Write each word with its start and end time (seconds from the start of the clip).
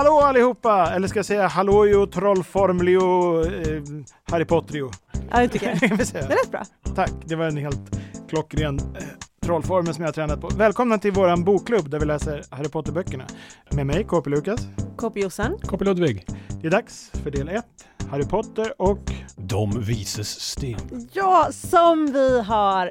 Hallå 0.00 0.20
allihopa! 0.20 0.90
Eller 0.94 1.08
ska 1.08 1.18
jag 1.18 1.26
säga 1.26 1.46
hallåjo, 1.46 2.06
trollformlio, 2.06 3.44
eh, 3.44 3.82
Harry 4.30 4.44
Potterio? 4.44 4.90
Ja, 5.30 5.40
det 5.40 5.48
tycker 5.48 5.66
jag. 5.66 5.98
Det 5.98 6.28
lät 6.28 6.50
bra. 6.50 6.64
Tack, 6.94 7.12
det 7.24 7.36
var 7.36 7.44
en 7.46 7.56
helt 7.56 7.96
klockren 8.28 8.78
eh, 8.78 9.02
trollformel 9.42 9.94
som 9.94 10.02
jag 10.02 10.08
har 10.08 10.12
tränat 10.12 10.40
på. 10.40 10.48
Välkomna 10.48 10.98
till 10.98 11.12
våran 11.12 11.44
bokklubb 11.44 11.90
där 11.90 11.98
vi 12.00 12.06
läser 12.06 12.42
Harry 12.50 12.68
Potter-böckerna. 12.68 13.24
Med 13.70 13.86
mig, 13.86 14.04
KP 14.04 14.30
Lukas. 14.30 14.60
KP 14.96 15.20
Jossan. 15.20 15.58
KP 15.58 15.84
Ludvig. 15.84 16.26
Det 16.60 16.66
är 16.66 16.70
dags 16.70 17.10
för 17.22 17.30
del 17.30 17.48
1, 17.48 17.64
Harry 18.10 18.24
Potter 18.24 18.82
och 18.82 19.12
De 19.36 19.80
vises 19.80 20.40
sten. 20.40 21.08
Ja, 21.12 21.48
som 21.52 22.06
vi 22.12 22.40
har 22.40 22.90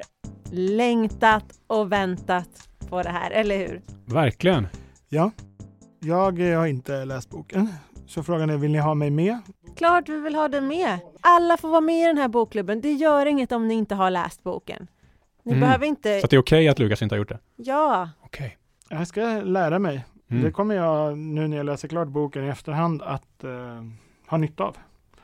längtat 0.52 1.44
och 1.66 1.92
väntat 1.92 2.68
på 2.88 3.02
det 3.02 3.10
här, 3.10 3.30
eller 3.30 3.58
hur? 3.58 3.82
Verkligen. 4.06 4.66
ja, 5.08 5.30
jag 6.00 6.50
eh, 6.52 6.58
har 6.58 6.66
inte 6.66 7.04
läst 7.04 7.30
boken. 7.30 7.68
Så 8.06 8.22
frågan 8.22 8.50
är, 8.50 8.56
vill 8.56 8.70
ni 8.70 8.78
ha 8.78 8.94
mig 8.94 9.10
med? 9.10 9.38
Klart 9.76 10.08
vi 10.08 10.20
vill 10.20 10.34
ha 10.34 10.48
den 10.48 10.66
med. 10.68 10.98
Alla 11.20 11.56
får 11.56 11.68
vara 11.68 11.80
med 11.80 12.04
i 12.04 12.06
den 12.06 12.18
här 12.18 12.28
bokklubben. 12.28 12.80
Det 12.80 12.92
gör 12.92 13.26
inget 13.26 13.52
om 13.52 13.68
ni 13.68 13.74
inte 13.74 13.94
har 13.94 14.10
läst 14.10 14.42
boken. 14.42 14.86
Ni 15.42 15.52
Mm. 15.52 15.60
behöver 15.60 15.86
inte... 15.86 16.20
Så 16.20 16.24
att 16.24 16.30
det 16.30 16.36
är 16.36 16.40
okej 16.40 16.68
att 16.68 16.78
Lukas 16.78 17.02
inte 17.02 17.14
har 17.14 17.18
gjort 17.18 17.28
det? 17.28 17.38
Ja, 17.56 18.10
Okej. 18.24 18.58
Jag 18.88 19.06
ska 19.06 19.20
lära 19.44 19.78
mig. 19.78 20.04
Mm. 20.30 20.42
Det 20.42 20.50
kommer 20.52 20.74
jag, 20.74 21.18
nu 21.18 21.48
när 21.48 21.56
jag 21.56 21.66
läser 21.66 21.88
klart 21.88 22.08
boken 22.08 22.44
i 22.44 22.48
efterhand, 22.48 23.02
att 23.02 23.44
eh, 23.44 23.50
ha 24.26 24.38
nytta 24.38 24.64
av. 24.64 24.76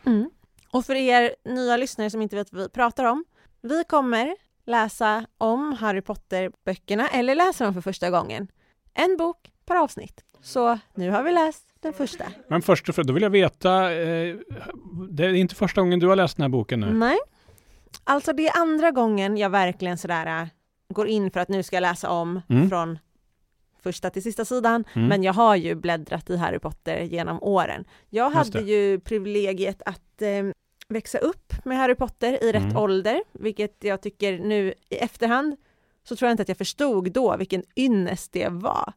Mm. 0.06 0.30
Och 0.70 0.84
för 0.84 0.94
er 0.94 1.34
nya 1.44 1.77
lyssnare 1.77 2.11
som 2.11 2.22
inte 2.22 2.36
vet 2.36 2.52
vad 2.52 2.62
vi 2.62 2.68
pratar 2.68 3.05
om. 3.05 3.24
Vi 3.62 3.84
kommer 3.84 4.36
läsa 4.66 5.27
om 5.38 5.72
Harry 5.72 6.00
Potter-böckerna 6.00 7.08
eller 7.08 7.34
läsa 7.34 7.64
dem 7.64 7.74
för 7.74 7.80
första 7.80 8.11
gången. 8.11 8.48
En 8.94 9.16
bok 9.16 9.52
per 9.66 9.77
avsnitt. 9.77 10.24
Så 10.47 10.78
nu 10.94 11.11
har 11.11 11.22
vi 11.22 11.33
läst 11.33 11.64
den 11.80 11.92
första. 11.92 12.25
Men 12.48 12.62
först 12.62 12.89
och 12.89 12.94
främst, 12.94 13.08
då 13.08 13.14
vill 13.14 13.22
jag 13.22 13.30
veta, 13.30 13.92
eh, 13.94 14.36
det 15.11 15.25
är 15.25 15.34
inte 15.34 15.55
första 15.55 15.80
gången 15.80 15.98
du 15.98 16.06
har 16.08 16.16
läst 16.16 16.36
den 16.36 16.42
här 16.42 16.48
boken 16.48 16.80
nu? 16.80 16.92
Nej. 16.92 17.16
Alltså 18.05 18.33
det 18.33 18.47
är 18.48 18.61
andra 18.61 18.91
gången 18.91 19.36
jag 19.36 19.50
verkligen 19.50 19.98
sådär 19.98 20.42
äh, 20.42 20.48
går 20.89 21.06
in 21.08 21.30
för 21.30 21.41
att 21.41 21.48
nu 21.48 21.62
ska 21.62 21.77
jag 21.77 21.80
läsa 21.83 22.11
om 22.11 22.41
Mm. 22.48 22.69
från 22.70 22.98
första 23.83 24.11
till 24.11 24.22
sista 24.22 24.44
sidan. 24.44 24.84
Mm. 24.94 25.08
Men 25.08 25.22
jag 25.22 25.33
har 25.33 25.56
ju 25.56 25.74
bläddrat 25.74 26.30
i 26.30 26.36
Harry 26.36 26.58
Potter 26.58 27.00
genom 27.00 27.42
åren. 27.42 27.84
Jag 28.11 28.30
hade 28.30 28.61
ju 28.61 29.00
privilegiet 29.00 29.83
att 29.86 30.22
eh, 30.22 30.44
växa 30.89 31.19
upp 31.19 31.52
med 31.64 31.78
Harry 31.78 31.94
Potter 31.94 32.44
i 32.44 32.52
rätt 32.52 32.62
Mm. 32.62 32.77
ålder, 32.77 33.22
vilket 33.33 33.77
jag 33.84 34.00
tycker 34.02 34.39
nu 34.39 34.74
i 34.89 34.97
efterhand 34.97 35.56
så 36.08 36.17
tror 36.17 36.27
jag 36.27 36.33
inte 36.33 36.42
att 36.42 36.48
jag 36.48 36.58
förstod 36.58 37.12
då 37.12 37.36
vilken 37.36 37.62
ynnest 37.77 38.33
det 38.33 38.48
var. 38.48 38.92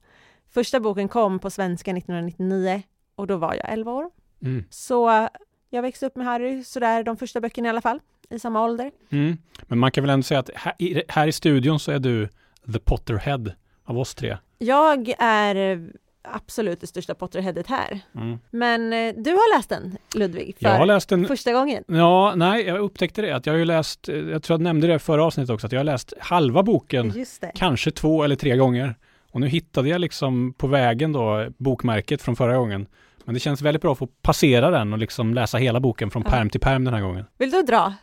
Första 0.52 0.80
boken 0.80 1.08
kom 1.08 1.40
på 1.40 1.50
svenska 1.50 1.92
1999 1.92 2.82
och 3.16 3.28
då 3.28 3.38
var 3.38 3.54
jag 3.54 3.74
11 3.74 3.92
år. 3.92 4.10
Mm. 4.42 4.66
Så 4.70 5.30
jag 5.70 5.82
växte 5.82 6.06
upp 6.06 6.16
med 6.16 6.26
Harry, 6.26 6.64
sådär 6.64 7.04
de 7.04 7.18
första 7.18 7.42
böckerna 7.42 7.68
i 7.68 7.70
alla 7.70 7.82
fall, 7.82 8.00
i 8.30 8.40
samma 8.40 8.64
ålder. 8.64 8.92
Mm. 9.10 9.38
Men 9.62 9.80
man 9.80 9.92
kan 9.92 10.04
väl 10.04 10.10
ändå 10.10 10.24
säga 10.24 10.40
att 10.40 10.50
här 10.56 10.74
i, 10.80 11.04
här 11.08 11.28
i 11.28 11.32
studion 11.32 11.80
så 11.80 11.92
är 11.92 12.00
du 12.00 12.30
the 12.74 12.80
Potterhead 12.80 13.52
av 13.84 14.00
oss 14.00 14.16
tre. 14.16 14.38
Jag 14.58 15.14
är 15.20 15.56
eh, 15.56 15.80
absolut 16.22 16.82
det 16.82 16.88
största 16.88 17.16
Potterheadet 17.16 17.68
här. 17.68 18.00
Mm. 18.16 18.40
Men 18.52 18.94
eh, 18.94 19.14
du 19.18 19.32
har 19.32 19.58
läst 19.58 19.70
den, 19.70 19.98
Ludvig, 20.16 20.56
för 20.60 20.70
Jag 20.70 20.78
har 20.78 20.86
läst 20.86 21.12
en 21.12 21.28
första 21.28 21.54
gången. 21.54 21.84
Ja, 21.88 22.34
nej, 22.36 22.66
jag 22.66 22.80
upptäckte 22.80 23.22
det 23.22 23.36
att 23.36 23.46
jag 23.46 23.54
har 23.54 23.58
ju 23.58 23.66
läst, 23.66 24.10
eh, 24.10 24.16
jag 24.16 24.44
tror 24.44 24.54
jag 24.60 24.62
nämnde 24.62 24.88
det 24.88 25.00
förra 25.00 25.26
avsnittet 25.26 25.50
också, 25.50 25.68
att 25.68 25.72
jag 25.72 25.80
har 25.80 25.86
läst 25.86 26.14
halva 26.20 26.64
boken, 26.64 27.26
kanske 27.56 27.92
två 27.92 28.24
eller 28.24 28.36
tre 28.36 28.58
gånger. 28.58 28.96
Och 29.32 29.40
nu 29.42 29.48
hittade 29.48 29.90
jag 29.90 30.02
liksom 30.02 30.54
på 30.54 30.68
vägen 30.68 31.12
då 31.14 31.48
bokmärket 31.58 32.22
från 32.22 32.36
förra 32.36 32.58
gången. 32.58 32.88
Men 33.26 33.34
det 33.34 33.40
känns 33.40 33.62
väldigt 33.62 33.82
bra 33.82 33.92
att 33.92 33.98
få 33.98 34.08
passera 34.08 34.70
den 34.70 34.94
och 34.94 35.00
liksom 35.00 35.34
läsa 35.34 35.58
hela 35.58 35.80
boken 35.80 36.10
från 36.12 36.24
Ja. 36.26 36.32
perm 36.32 36.50
till 36.50 36.60
perm 36.62 36.84
den 36.84 36.94
här 36.94 37.02
gången. 37.02 37.26
Vill 37.38 37.52
du 37.52 37.62
dra 37.62 37.94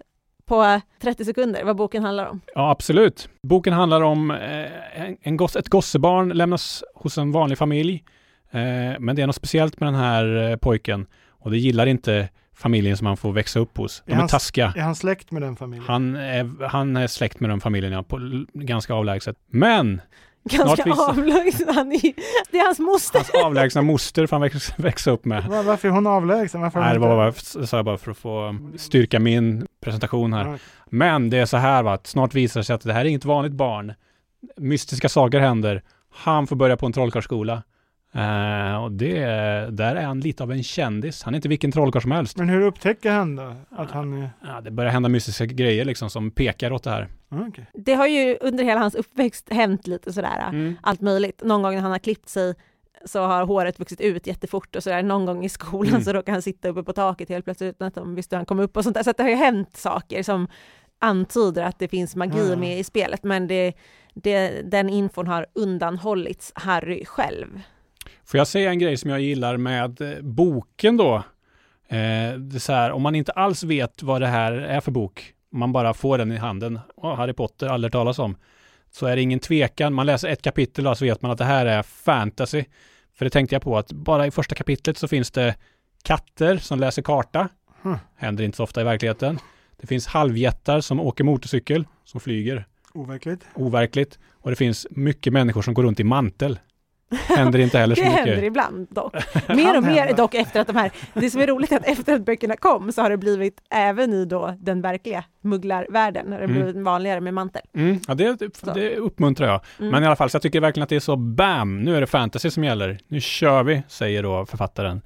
på 0.47 0.81
30 1.03 1.25
sekunder 1.25 1.65
vad 1.65 1.77
boken 1.77 2.05
handlar 2.05 2.27
om? 2.27 2.41
Ja, 2.55 2.71
absolut. 2.71 3.29
Boken 3.43 3.73
handlar 3.73 4.01
om 4.01 4.31
eh, 4.31 5.01
en, 5.03 5.17
en 5.23 5.37
goss, 5.37 5.57
ett 5.57 5.69
gossebarn 5.69 6.29
lämnas 6.29 6.85
hos 6.95 7.19
en 7.19 7.33
vanlig 7.33 7.59
familj. 7.59 8.05
Eh, 8.51 8.61
men 9.01 9.17
det 9.17 9.23
är 9.23 9.27
något 9.27 9.37
speciellt 9.37 9.81
med 9.81 9.87
den 9.87 9.95
här 9.95 10.51
eh, 10.51 10.57
pojken 10.57 11.07
och 11.29 11.51
det 11.51 11.59
gillar 11.59 11.87
inte 11.87 12.29
familjen 12.55 12.97
som 12.97 13.07
han 13.07 13.17
får 13.17 13.33
växa 13.33 13.59
upp 13.61 13.77
hos. 13.79 14.03
De 14.07 14.13
Är 14.13 14.17
är 14.17 14.19
han- 14.21 14.29
taskiga. 14.29 14.73
Är 14.77 14.81
han 14.81 14.95
släkt 14.95 15.31
med 15.31 15.43
den 15.43 15.57
familjen? 15.57 15.85
Han 15.89 16.17
är, 16.17 16.67
han 16.69 16.97
är 16.97 17.07
släkt 17.07 17.41
med 17.41 17.51
den 17.51 17.61
familjen, 17.61 17.93
ja, 17.93 18.03
på, 18.03 18.45
ganska 18.53 18.95
avlägset. 18.95 19.37
Men 19.51 20.01
Ganska 20.51 20.84
finns 20.84 20.97
det- 20.97 21.05
avlägsen. 21.05 21.75
Han 21.75 21.93
är, 21.93 22.01
det 22.51 22.59
är 22.59 22.65
hans 22.65 22.79
moster. 22.79 23.19
hans 23.19 23.45
avlägsna 23.47 23.83
moster 23.83 24.27
får 24.27 24.37
han 24.37 24.43
växa, 24.43 24.73
växa 24.77 25.11
upp 25.11 25.25
med. 25.25 25.45
Va- 25.45 25.62
Varför 25.62 25.89
är 25.89 25.93
hon 25.93 26.07
avlägsen? 26.07 26.61
Varför 26.61 26.81
Nej, 26.81 26.93
det 26.95 26.99
var 27.01 27.09
bara, 27.73 27.83
bara 27.83 27.99
för 27.99 28.11
att 28.11 28.17
få 28.19 28.57
styrka 28.77 29.19
min 29.21 29.67
presentation 29.84 30.33
här. 30.33 30.59
Men 30.91 31.31
det 31.31 31.39
är 31.39 31.47
så 31.47 31.57
här 31.57 31.83
va, 31.83 31.93
att 31.93 32.07
snart 32.07 32.34
visar 32.34 32.61
det 32.61 32.65
sig 32.65 32.75
att 32.75 32.81
det 32.81 32.93
här 32.93 33.01
är 33.01 33.05
inget 33.05 33.25
vanligt 33.25 33.53
barn. 33.53 33.93
Mystiska 34.57 35.09
saker 35.09 35.41
händer. 35.41 35.83
Han 36.15 36.47
får 36.47 36.57
börja 36.57 36.77
på 36.77 36.87
en 36.87 36.93
trollkarlsskola. 36.93 37.63
Eh, 38.16 38.82
och 38.84 38.93
det, 38.93 39.19
där 39.71 39.97
är 39.97 40.03
han 40.04 40.21
lite 40.21 40.43
av 40.43 40.53
en 40.53 40.62
kändis. 40.62 41.22
Han 41.22 41.34
är 41.34 41.37
inte 41.37 41.49
vilken 41.49 41.72
trollkarl 41.72 42.03
som 42.03 42.10
helst. 42.10 42.37
Men 42.38 42.49
hur 42.49 42.60
upptäcker 42.60 43.10
han 43.10 43.37
då 43.37 43.54
att 43.71 43.91
han 43.91 44.22
är... 44.22 44.31
Ja, 44.47 44.60
det 44.60 44.71
börjar 44.71 44.91
hända 44.91 45.09
mystiska 45.09 45.44
grejer 45.47 45.84
liksom 45.84 46.10
som 46.10 46.31
pekar 46.31 46.72
åt 46.72 46.82
det 46.82 46.91
här. 46.91 47.09
Ah, 47.28 47.37
okej. 47.49 47.66
Det 47.75 47.94
har 47.94 48.06
ju 48.06 48.37
under 48.41 48.65
hela 48.65 48.81
hans 48.81 48.94
uppväxt 48.94 49.49
hänt 49.53 49.87
lite 49.87 50.12
sådär, 50.12 50.49
Mm. 50.49 50.77
allt 50.82 51.00
möjligt. 51.00 51.43
Någon 51.44 51.62
gång 51.62 51.75
när 51.75 51.81
han 51.82 51.91
har 51.91 51.99
klippt 51.99 52.28
sig 52.28 52.54
så 53.04 53.21
har 53.27 53.47
håret 53.47 53.81
vuxit 53.81 54.00
ut 54.00 54.27
jättefort 54.27 54.77
och 54.77 54.83
sådär. 54.83 55.03
Någon 55.03 55.27
gång 55.27 55.44
i 55.44 55.48
skolan 55.48 55.91
Mm. 55.93 56.04
så 56.04 56.12
råkar 56.12 56.33
han 56.33 56.43
sitta 56.43 56.69
uppe 56.69 56.83
på 56.83 56.93
taket 56.93 57.28
helt 57.28 57.44
plötsligt 57.44 57.75
utan 57.75 57.88
att 57.88 57.94
de 57.94 58.15
visste 58.15 58.37
hur 58.37 58.38
han 58.38 58.47
kom 58.47 58.60
upp 58.60 58.77
och 58.77 58.84
sånt 58.84 58.94
där. 58.94 59.03
Så 59.03 59.12
det 59.16 59.22
har 59.22 59.31
ju 59.31 59.37
hänt 59.37 59.77
saker 59.77 60.22
som 60.22 60.48
antyder 60.98 61.62
att 61.62 61.78
det 61.78 61.88
finns 61.88 62.16
magi 62.16 62.50
Ja. 62.50 62.56
med 62.56 62.78
i 62.78 62.84
spelet, 62.84 63.25
men 63.25 63.47
det, 63.47 63.72
det, 64.15 64.62
den 64.71 64.88
infon 64.88 65.27
har 65.27 65.47
undanhållits 65.54 66.53
Harry 66.54 67.04
själv. 67.04 67.60
Får 68.27 68.39
jag 68.39 68.47
säga 68.47 68.71
en 68.71 68.79
grej 68.79 68.97
som 68.97 69.11
jag 69.11 69.21
gillar 69.21 69.57
med 69.57 70.01
eh, 70.01 70.23
boken 70.23 70.97
då? 70.97 71.15
Eh, 71.89 72.33
det 72.39 72.57
är 72.57 72.59
så 72.59 72.73
här, 72.73 72.93
om 72.93 73.03
man 73.03 73.15
inte 73.15 73.33
alls 73.33 73.63
vet 73.63 74.03
vad 74.03 74.21
det 74.21 74.27
här 74.27 74.53
är 74.53 74.81
för 74.81 74.91
bok, 74.91 75.33
man 75.53 75.73
bara 75.73 75.95
får 75.95 76.19
den 76.19 76.33
i 76.33 76.37
handen, 76.37 76.81
oh, 76.97 77.15
Harry 77.15 77.33
Potter, 77.33 77.67
aldrig 77.67 77.93
talas 77.93 78.19
om, 78.19 78.37
så 78.91 79.07
är 79.07 79.17
det 79.17 79.23
ingen 79.23 79.39
tvekan. 79.39 79.95
Man 79.95 80.07
läser 80.07 80.29
ett 80.29 80.43
kapitel 80.43 80.85
då, 80.85 80.95
så 80.95 81.05
vet 81.05 81.23
man 81.23 81.31
att 81.31 81.39
det 81.39 81.45
här 81.45 81.67
är 81.67 81.83
fantasy. 81.83 82.65
För 83.15 83.25
det 83.25 83.31
tänkte 83.31 83.55
jag 83.55 83.63
på 83.63 83.79
att 83.79 83.93
bara 83.93 84.27
i 84.27 84.31
första 84.31 84.55
kapitlet 84.55 84.99
så 84.99 85.09
finns 85.09 85.31
det 85.31 85.55
katter 86.03 86.57
som 86.57 86.81
läser 86.81 87.03
karta. 87.03 87.49
Hm. 87.83 87.97
Händer 88.17 88.45
inte 88.45 88.57
så 88.57 88.63
ofta 88.63 88.81
i 88.81 88.85
verkligheten. 88.85 89.39
Det 89.77 89.87
finns 89.87 90.07
halvjättar 90.07 90.81
som 90.81 91.01
åker 91.01 91.25
motorcykel, 91.25 91.85
som 92.05 92.21
flyger. 92.21 92.67
Overkligt. 92.95 93.47
Overkligt. 93.55 94.19
Och 94.33 94.51
det 94.51 94.57
finns 94.57 94.87
mycket 94.91 95.33
människor 95.33 95.63
som 95.63 95.75
går 95.75 95.83
runt 95.83 96.01
i 96.01 96.05
mantel. 96.05 96.59
Händer 97.11 97.59
inte 97.59 97.78
heller 97.78 97.94
så 97.94 98.03
Det 98.03 98.09
mycket. 98.09 98.25
händer 98.27 98.43
ibland 98.44 98.87
dock. 98.91 99.15
Mer 99.49 99.77
och 99.77 99.83
mer 99.83 100.12
dock 100.17 100.34
efter 100.34 100.61
att 100.61 100.67
de 100.67 100.77
här, 100.77 100.91
det 101.15 101.31
som 101.31 101.41
är 101.41 101.47
roligt 101.47 101.72
är 101.72 101.77
att 101.77 101.87
efter 101.87 102.15
att 102.15 102.25
böckerna 102.25 102.56
kom 102.56 102.93
så 102.93 103.03
har 103.03 103.11
det 103.11 103.17
blivit 103.17 103.61
även 103.71 104.12
i 104.12 104.25
då 104.25 104.55
den 104.59 104.83
verkliga 104.83 105.25
mugglarvärlden, 105.41 106.33
har 106.33 106.39
det 106.39 106.45
Mm. 106.45 106.56
blivit 106.56 106.77
vanligare 106.84 107.21
med 107.21 107.34
mantel. 107.34 107.62
Mm, 107.75 108.00
ja, 108.09 108.15
det, 108.15 108.37
det 108.75 108.97
uppmuntrar 108.97 109.47
jag. 109.49 109.61
Mm. 109.78 109.91
Men 109.91 110.03
i 110.03 110.06
alla 110.06 110.16
fall, 110.16 110.31
så 110.31 110.34
jag 110.37 110.43
tycker 110.43 110.61
verkligen 110.61 110.83
att 110.83 110.89
det 110.89 110.97
är 110.97 111.00
så 111.00 111.16
BAM! 111.16 111.81
Nu 111.83 111.97
är 111.97 112.00
det 112.00 112.06
fantasy 112.06 112.50
som 112.50 112.65
gäller. 112.65 112.98
Nu 113.09 113.21
kör 113.21 113.63
vi, 113.63 113.83
säger 113.89 114.22
då 114.22 114.47
författaren 114.47 115.03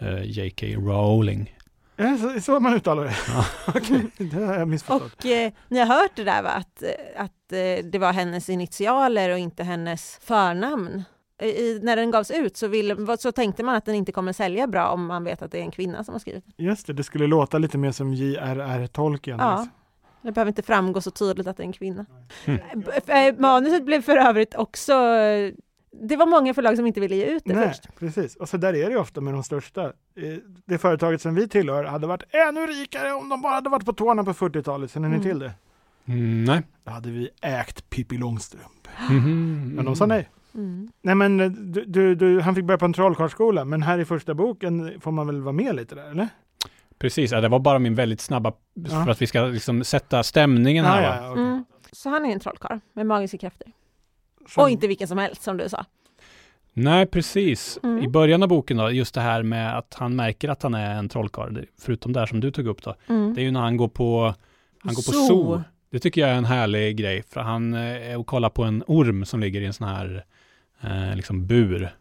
eh, 0.00 0.22
J.K. 0.24 0.66
Rowling. 0.66 1.56
Det 1.96 2.18
så, 2.18 2.40
så 2.40 2.60
man 2.60 2.74
uttalar 2.74 3.04
det? 3.04 3.14
Ja. 3.28 3.44
Okej, 3.74 4.00
det 4.18 4.44
har 4.46 4.54
jag 4.54 4.68
missförstått. 4.68 5.12
Och 5.24 5.26
eh, 5.26 5.52
ni 5.68 5.78
har 5.78 5.86
hört 5.86 6.10
det 6.14 6.24
där 6.24 6.42
va? 6.42 6.48
Att, 6.50 6.82
eh, 6.82 7.22
att 7.22 7.52
eh, 7.52 7.84
det 7.90 7.98
var 7.98 8.12
hennes 8.12 8.48
initialer 8.48 9.30
och 9.30 9.38
inte 9.38 9.64
hennes 9.64 10.18
förnamn. 10.22 11.04
I, 11.42 11.80
när 11.82 11.96
den 11.96 12.10
gavs 12.10 12.30
ut 12.30 12.56
så, 12.56 12.66
ville, 12.68 13.16
så 13.16 13.32
tänkte 13.32 13.62
man 13.62 13.74
att 13.74 13.84
den 13.84 13.94
inte 13.94 14.12
kommer 14.12 14.32
sälja 14.32 14.66
bra 14.66 14.88
om 14.88 15.06
man 15.06 15.24
vet 15.24 15.42
att 15.42 15.50
det 15.52 15.58
är 15.58 15.62
en 15.62 15.70
kvinna 15.70 16.04
som 16.04 16.14
har 16.14 16.18
skrivit 16.18 16.44
den. 16.56 16.66
Just 16.66 16.86
det, 16.86 16.92
det 16.92 17.04
skulle 17.04 17.26
låta 17.26 17.58
lite 17.58 17.78
mer 17.78 17.92
som 17.92 18.14
J.R.R. 18.14 18.86
Tolkien. 18.86 19.38
Ja. 19.40 19.50
liksom. 19.52 19.70
Det 20.22 20.32
behöver 20.32 20.50
inte 20.50 20.62
framgå 20.62 21.00
så 21.00 21.10
tydligt 21.10 21.46
att 21.46 21.56
det 21.56 21.62
är 21.62 21.66
en 21.66 21.72
kvinna. 21.72 22.06
Mm. 22.44 22.60
Eh, 23.06 23.34
Manuset 23.38 23.84
blev 23.84 24.02
för 24.02 24.16
övrigt 24.16 24.54
också... 24.54 24.92
Det 26.02 26.16
var 26.16 26.26
många 26.26 26.54
förlag 26.54 26.76
som 26.76 26.86
inte 26.86 27.00
ville 27.00 27.16
ge 27.16 27.24
ut 27.24 27.42
det 27.46 27.54
Nej, 27.54 27.68
först. 27.68 27.82
precis. 27.98 28.36
Och 28.36 28.48
så 28.48 28.56
där 28.56 28.68
är 28.68 28.84
det 28.86 28.90
ju 28.90 28.96
ofta 28.96 29.20
med 29.20 29.34
de 29.34 29.42
största. 29.44 29.92
Det 30.66 30.78
företaget 30.78 31.22
som 31.22 31.34
vi 31.34 31.48
tillhör 31.48 31.84
hade 31.84 32.06
varit 32.06 32.22
ännu 32.48 32.66
rikare 32.66 33.12
om 33.12 33.28
de 33.28 33.42
bara 33.42 33.54
hade 33.54 33.70
varit 33.70 33.84
på 33.84 33.92
tårna 33.92 34.24
på 34.24 34.32
40-talet. 34.32 34.90
Känner 34.92 35.08
ni 35.08 35.14
Mm. 35.16 35.28
till 35.28 35.38
det? 35.38 35.52
Mm, 36.06 36.44
nej. 36.44 36.62
Då 36.84 36.90
hade 36.90 37.10
vi 37.10 37.28
ägt 37.42 37.90
Pippi 37.90 38.18
Långstrump. 38.18 38.88
Mhm. 39.10 39.72
Men 39.76 39.84
de 39.84 39.96
sa 39.96 40.06
nej. 40.06 40.28
Mm. 40.54 40.88
Nej 41.02 41.14
men 41.14 41.40
eh, 41.40 41.50
du, 41.50 41.84
du, 41.84 42.14
du, 42.14 42.40
han 42.40 42.54
fick 42.54 42.64
börja 42.64 42.78
på 42.78 42.84
en 42.84 42.92
trollkarlsskola, 42.92 43.64
men 43.64 43.82
här 43.82 43.98
i 43.98 44.04
första 44.04 44.34
boken 44.34 45.00
får 45.00 45.10
man 45.12 45.26
väl 45.26 45.40
vara 45.42 45.52
med 45.52 45.76
lite 45.76 45.94
där, 45.94 46.10
eller? 46.10 46.28
Precis, 46.98 47.32
ja, 47.32 47.40
det 47.40 47.48
var 47.48 47.58
bara 47.58 47.78
min 47.78 47.94
väldigt 47.94 48.20
snabba, 48.20 48.52
Ja. 48.74 49.04
för 49.04 49.10
att 49.10 49.22
vi 49.22 49.26
ska 49.26 49.42
liksom 49.42 49.84
sätta 49.84 50.22
stämningen 50.22 50.84
här. 50.84 51.02
Ah, 51.02 51.24
ja, 51.24 51.30
okej. 51.30 51.42
Mm. 51.44 51.64
Så 51.92 52.08
han 52.08 52.24
är 52.24 52.32
en 52.32 52.40
trollkarl 52.40 52.78
med 52.92 53.06
magiska 53.06 53.38
krafter. 53.38 53.72
Som- 54.48 54.62
Och 54.62 54.70
inte 54.70 54.86
vilken 54.86 55.08
som 55.08 55.18
helst 55.18 55.42
som 55.42 55.56
du 55.56 55.68
sa. 55.68 55.84
Nej, 56.72 57.06
precis. 57.06 57.78
Mm. 57.82 57.98
I 58.04 58.08
början 58.08 58.42
av 58.42 58.48
boken 58.48 58.76
då, 58.76 58.90
just 58.90 59.14
det 59.14 59.20
här 59.20 59.42
med 59.42 59.78
att 59.78 59.94
han 59.94 60.16
märker 60.16 60.48
att 60.48 60.62
han 60.62 60.74
är 60.74 60.94
en 60.98 61.08
trollkarl, 61.08 61.58
förutom 61.80 62.12
det 62.12 62.20
här 62.20 62.26
som 62.26 62.40
du 62.40 62.50
tog 62.50 62.66
upp 62.66 62.82
då, 62.82 62.94
Mm. 63.08 63.34
det 63.34 63.40
är 63.40 63.42
ju 63.44 63.50
när 63.50 63.60
han 63.60 63.76
går 63.76 63.88
på, 63.88 64.34
han 64.78 64.94
går 64.94 65.02
på 65.02 65.12
Zoo. 65.12 65.26
zoo. 65.28 65.62
Det 65.92 65.98
tycker 65.98 66.20
jag 66.20 66.30
är 66.30 66.34
en 66.34 66.44
härlig 66.44 66.96
grej, 66.96 67.22
för 67.22 67.40
han 67.40 67.74
eh, 67.74 68.10
är 68.10 68.16
och 68.18 68.26
kollar 68.26 68.48
på 68.50 68.62
en 68.64 68.84
orm 68.86 69.24
som 69.24 69.40
ligger 69.40 69.60
i 69.60 69.66
en 69.66 69.72
sån 69.72 69.88
här 69.88 70.24
eh, 70.82 71.16
liksom 71.16 71.46
bur. 71.46 71.94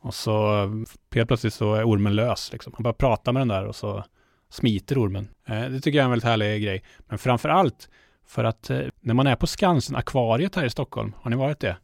Och 0.00 0.14
så 0.14 0.66
helt 1.14 1.28
plötsligt 1.28 1.54
så 1.54 1.74
är 1.74 1.84
ormen 1.88 2.14
lös. 2.16 2.52
Liksom. 2.52 2.72
Han 2.76 2.82
börjar 2.82 2.94
prata 2.94 3.32
med 3.32 3.40
den 3.40 3.48
där 3.48 3.64
och 3.66 3.76
så 3.76 4.04
smiter 4.50 4.98
ormen. 5.04 5.28
Eh, 5.48 5.60
det 5.64 5.80
tycker 5.80 5.98
jag 5.98 6.02
är 6.02 6.04
en 6.04 6.10
väldigt 6.10 6.24
härlig 6.28 6.62
grej. 6.62 6.82
Men 7.08 7.18
framför 7.18 7.48
allt 7.48 7.88
för 8.26 8.44
att 8.44 8.70
eh, 8.70 8.80
när 9.00 9.14
man 9.14 9.26
är 9.26 9.36
på 9.36 9.46
Skansen, 9.46 9.96
akvariet 9.96 10.54
här 10.56 10.64
i 10.64 10.70
Stockholm, 10.70 11.12
har 11.20 11.30
ni 11.30 11.36
varit 11.36 11.60
det? 11.60 11.76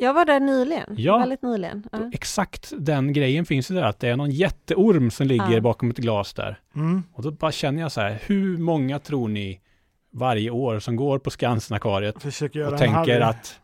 Jag 0.00 0.14
var 0.14 0.24
där 0.24 0.40
nyligen, 0.40 0.94
Ja. 0.96 1.18
väldigt 1.18 1.42
nyligen. 1.42 1.84
Ja. 1.92 2.10
Exakt 2.12 2.72
den 2.78 3.12
grejen 3.12 3.44
finns 3.46 3.70
ju 3.70 3.74
där, 3.74 3.82
att 3.82 4.00
det 4.00 4.08
är 4.08 4.16
någon 4.16 4.30
jätteorm 4.30 5.10
som 5.10 5.26
ligger 5.26 5.50
Ja. 5.52 5.60
bakom 5.60 5.90
ett 5.90 5.96
glas 5.96 6.34
där. 6.34 6.58
Mm. 6.74 7.02
Och 7.12 7.22
då 7.22 7.30
bara 7.30 7.52
känner 7.52 7.82
jag 7.82 7.92
så 7.92 8.00
här, 8.00 8.18
hur 8.26 8.58
många 8.58 8.98
tror 8.98 9.28
ni 9.28 9.60
varje 10.18 10.50
år 10.50 10.78
som 10.78 10.96
går 10.96 11.18
på 11.18 11.30
Skansen-akvariet 11.30 12.14
och 12.72 12.78
tänker 12.78 13.20
att 13.20 13.60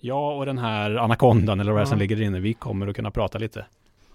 jag 0.00 0.36
och 0.38 0.46
den 0.46 0.58
här 0.58 0.96
anakondan 0.96 1.60
eller 1.60 1.72
vad 1.72 1.80
det 1.80 1.84
är 1.84 1.86
som 1.86 1.98
Ja. 1.98 2.00
ligger 2.00 2.22
inne, 2.22 2.40
vi 2.40 2.54
kommer 2.54 2.86
att 2.88 2.96
kunna 2.96 3.10
prata 3.10 3.38
lite. 3.38 3.64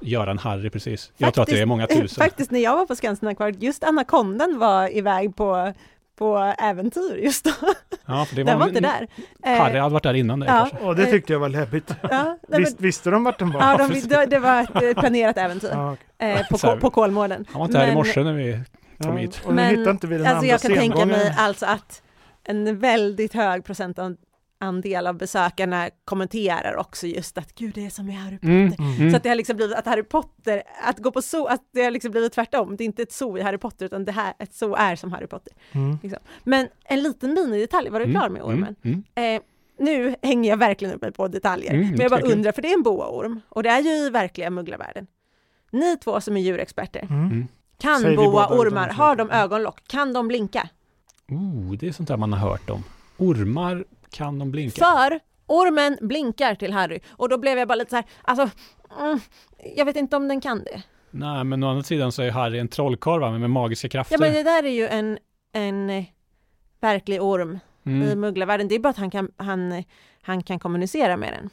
Göra 0.02 0.32
en 0.32 0.38
Harry 0.38 0.70
precis. 0.70 1.12
Jag 1.18 1.34
tror 1.34 1.44
att 1.44 1.48
Faktiskt- 1.50 1.58
det 1.58 1.62
är 1.62 1.66
många 1.66 1.88
tusen. 1.88 2.24
Faktiskt 2.26 2.52
när 2.52 2.60
jag 2.60 2.76
var 2.78 2.86
på 2.86 2.96
Skansen 2.96 3.28
Akvariet, 3.30 3.62
just 3.64 3.84
anakondan 3.84 4.60
var 4.60 4.98
iväg 4.98 5.36
på, 5.36 5.74
på 6.18 6.54
äventyr 6.60 7.20
just 7.24 7.46
då. 7.46 7.52
Ja, 8.08 8.26
för 8.26 8.36
det 8.36 8.44
Den 8.44 8.60
var 8.60 8.68
inte 8.68 8.80
där. 8.80 9.08
Eh, 9.44 9.52
Harry 9.62 9.78
hade 9.80 9.94
varit 9.94 10.04
där 10.04 10.14
innan 10.14 10.40
dig 10.40 10.50
ja. 10.50 10.68
kanske. 10.72 10.88
Och 10.88 10.96
det 10.96 11.06
tyckte 11.06 11.34
jag 11.34 11.40
var 11.40 11.50
läbbigt. 11.60 11.96
Ja, 12.02 12.38
Visst, 12.48 12.82
visste 12.82 13.10
de 13.10 13.24
vart 13.24 13.40
den 13.40 13.52
var? 13.52 13.62
ja 13.62 13.78
de, 13.88 14.00
det, 14.00 14.26
det 14.26 14.40
var 14.40 14.62
ett 14.62 14.84
eh, 14.84 15.02
planerat 15.02 15.38
äventyr 15.38 15.70
Ja, 15.72 15.94
okej. 16.18 16.32
eh, 16.32 16.48
på, 16.74 16.78
på 16.78 16.90
Kolmården. 16.90 17.46
Han 17.52 17.60
var 17.60 17.66
inte 17.66 17.78
här 17.78 17.86
i 17.86 17.88
Men- 17.88 17.96
morse 17.96 18.24
när 18.24 18.34
vi 18.34 18.60
kom 18.98 19.12
Ja, 19.12 19.18
hit. 19.18 19.42
Och 19.46 19.54
Men, 19.54 19.70
hittade 19.70 19.92
inte 19.92 20.08
vid 20.08 20.20
den 20.20 20.28
Alltså 20.28 20.38
andra 20.38 20.48
jag 20.48 20.62
kan 20.62 20.74
tänka 20.74 21.06
mig 21.06 21.34
alltså 21.38 21.66
att 21.66 22.02
en 22.44 22.80
väldigt 22.80 23.34
hög 23.34 23.64
procentandel 23.66 25.08
av 25.08 25.18
besökarna 25.18 25.90
kommenterar 26.06 26.76
också 26.76 27.08
just 27.08 27.38
att 27.38 27.56
gud 27.56 27.74
det 27.76 27.86
är 27.86 27.90
som 27.90 28.10
i 28.10 28.14
Harry 28.14 28.36
Potter. 28.38 28.48
Mm, 28.48 28.74
Mm. 28.80 28.96
mm. 29.00 29.12
Så 29.12 29.18
att 29.18 29.24
det 29.24 29.30
har 29.30 29.36
liksom 29.36 29.58
blivit 29.58 29.78
att 29.78 29.86
Harry 29.86 30.04
Potter, 30.04 30.64
att 30.84 31.00
gå 31.00 31.12
på 31.12 31.22
zoo, 31.22 31.46
att 31.46 31.62
det 31.74 31.84
har 31.84 31.92
liksom 31.92 32.12
blivit 32.12 32.34
tvärtom. 32.34 32.76
Det 32.78 32.84
är 32.84 32.86
inte 32.86 33.02
ett 33.02 33.12
zoo 33.12 33.38
i 33.38 33.42
Harry 33.42 33.58
Potter 33.58 33.86
utan 33.86 34.06
det 34.06 34.12
här, 34.12 34.34
ett 34.40 34.54
zoo 34.54 34.76
är 34.76 34.96
som 34.96 35.12
Harry 35.12 35.28
Potter. 35.28 35.54
Mm. 35.72 35.98
Men 36.44 36.68
en 36.86 37.04
liten 37.04 37.34
minidetalj, 37.34 37.90
var 37.90 38.00
du 38.00 38.12
klar 38.12 38.30
med 38.30 38.42
ormen? 38.42 38.76
Mm, 38.84 39.04
mm. 39.16 39.36
Eh, 39.36 39.42
nu 39.80 40.16
hänger 40.22 40.50
jag 40.50 40.58
verkligen 40.58 40.94
upp 40.96 41.02
mig 41.02 41.12
på 41.12 41.28
detaljer, 41.28 41.74
Mm, 41.74 41.90
men 41.90 42.00
jag 42.00 42.12
bara 42.12 42.22
undrar, 42.22 42.52
för 42.52 42.62
det 42.62 42.70
är 42.70 42.74
en 42.74 42.84
boaorm 42.84 43.42
och 43.50 43.64
det 43.64 43.70
är 43.70 43.80
ju 43.82 43.90
i 43.90 44.10
verkliga 44.10 44.50
mugglarvärlden. 44.50 45.08
Ni 45.72 45.98
två 45.98 46.22
som 46.22 46.38
är 46.38 46.42
djurexperter, 46.42 47.02
Mm. 47.10 47.26
Mm. 47.26 47.48
Kan 47.78 48.00
Säger 48.00 48.10
vi 48.10 48.16
båda 48.16 48.48
boaormar, 48.48 48.86
utan- 48.86 48.96
har 48.96 49.16
de 49.16 49.32
ögonlock, 49.32 49.88
kan 49.88 50.14
de 50.14 50.28
blinka? 50.28 50.70
Oh, 51.30 51.78
det 51.78 51.88
är 51.88 51.92
sånt 51.92 52.08
där 52.08 52.18
man 52.18 52.34
har 52.34 52.50
hört 52.50 52.70
om. 52.70 52.84
Ormar 53.18 53.86
kan 54.10 54.40
de 54.40 54.52
blinka? 54.52 54.86
För 54.86 55.20
ormen 55.48 55.98
blinkar 56.02 56.56
till 56.56 56.74
Harry 56.74 57.00
och 57.10 57.30
då 57.30 57.38
blev 57.38 57.58
jag 57.58 57.68
bara 57.68 57.76
lite 57.76 57.90
så 57.90 57.96
här, 57.96 58.06
alltså, 58.22 58.50
mm, 59.00 59.20
jag 59.76 59.86
vet 59.86 59.96
inte 59.96 60.16
om 60.16 60.28
den 60.28 60.42
kan 60.42 60.64
det. 60.64 60.84
Nej, 61.12 61.44
men 61.44 61.64
å 61.64 61.70
andra 61.70 61.84
sidan 61.84 62.12
så 62.12 62.22
är 62.22 62.32
Harry 62.32 62.60
en 62.60 62.68
trollkarl 62.68 63.20
va, 63.20 63.32
med 63.32 63.50
magiska 63.50 63.90
krafter. 63.90 64.16
Ja 64.16 64.20
men 64.20 64.34
det 64.34 64.44
där 64.44 64.64
är 64.64 64.70
ju 64.70 64.88
en, 64.88 65.18
en 65.54 65.90
eh, 65.90 66.06
verklig 66.80 67.22
orm 67.22 67.60
i 67.84 67.90
mm. 67.90 68.20
mugglarvärlden, 68.20 68.68
det 68.68 68.76
är 68.76 68.80
bara 68.80 68.90
att 68.90 68.98
han 68.98 69.12
kan, 69.12 69.32
han, 69.38 69.84
han 70.22 70.44
kan 70.44 70.60
kommunicera 70.60 71.18
med 71.18 71.34
den. 71.34 71.50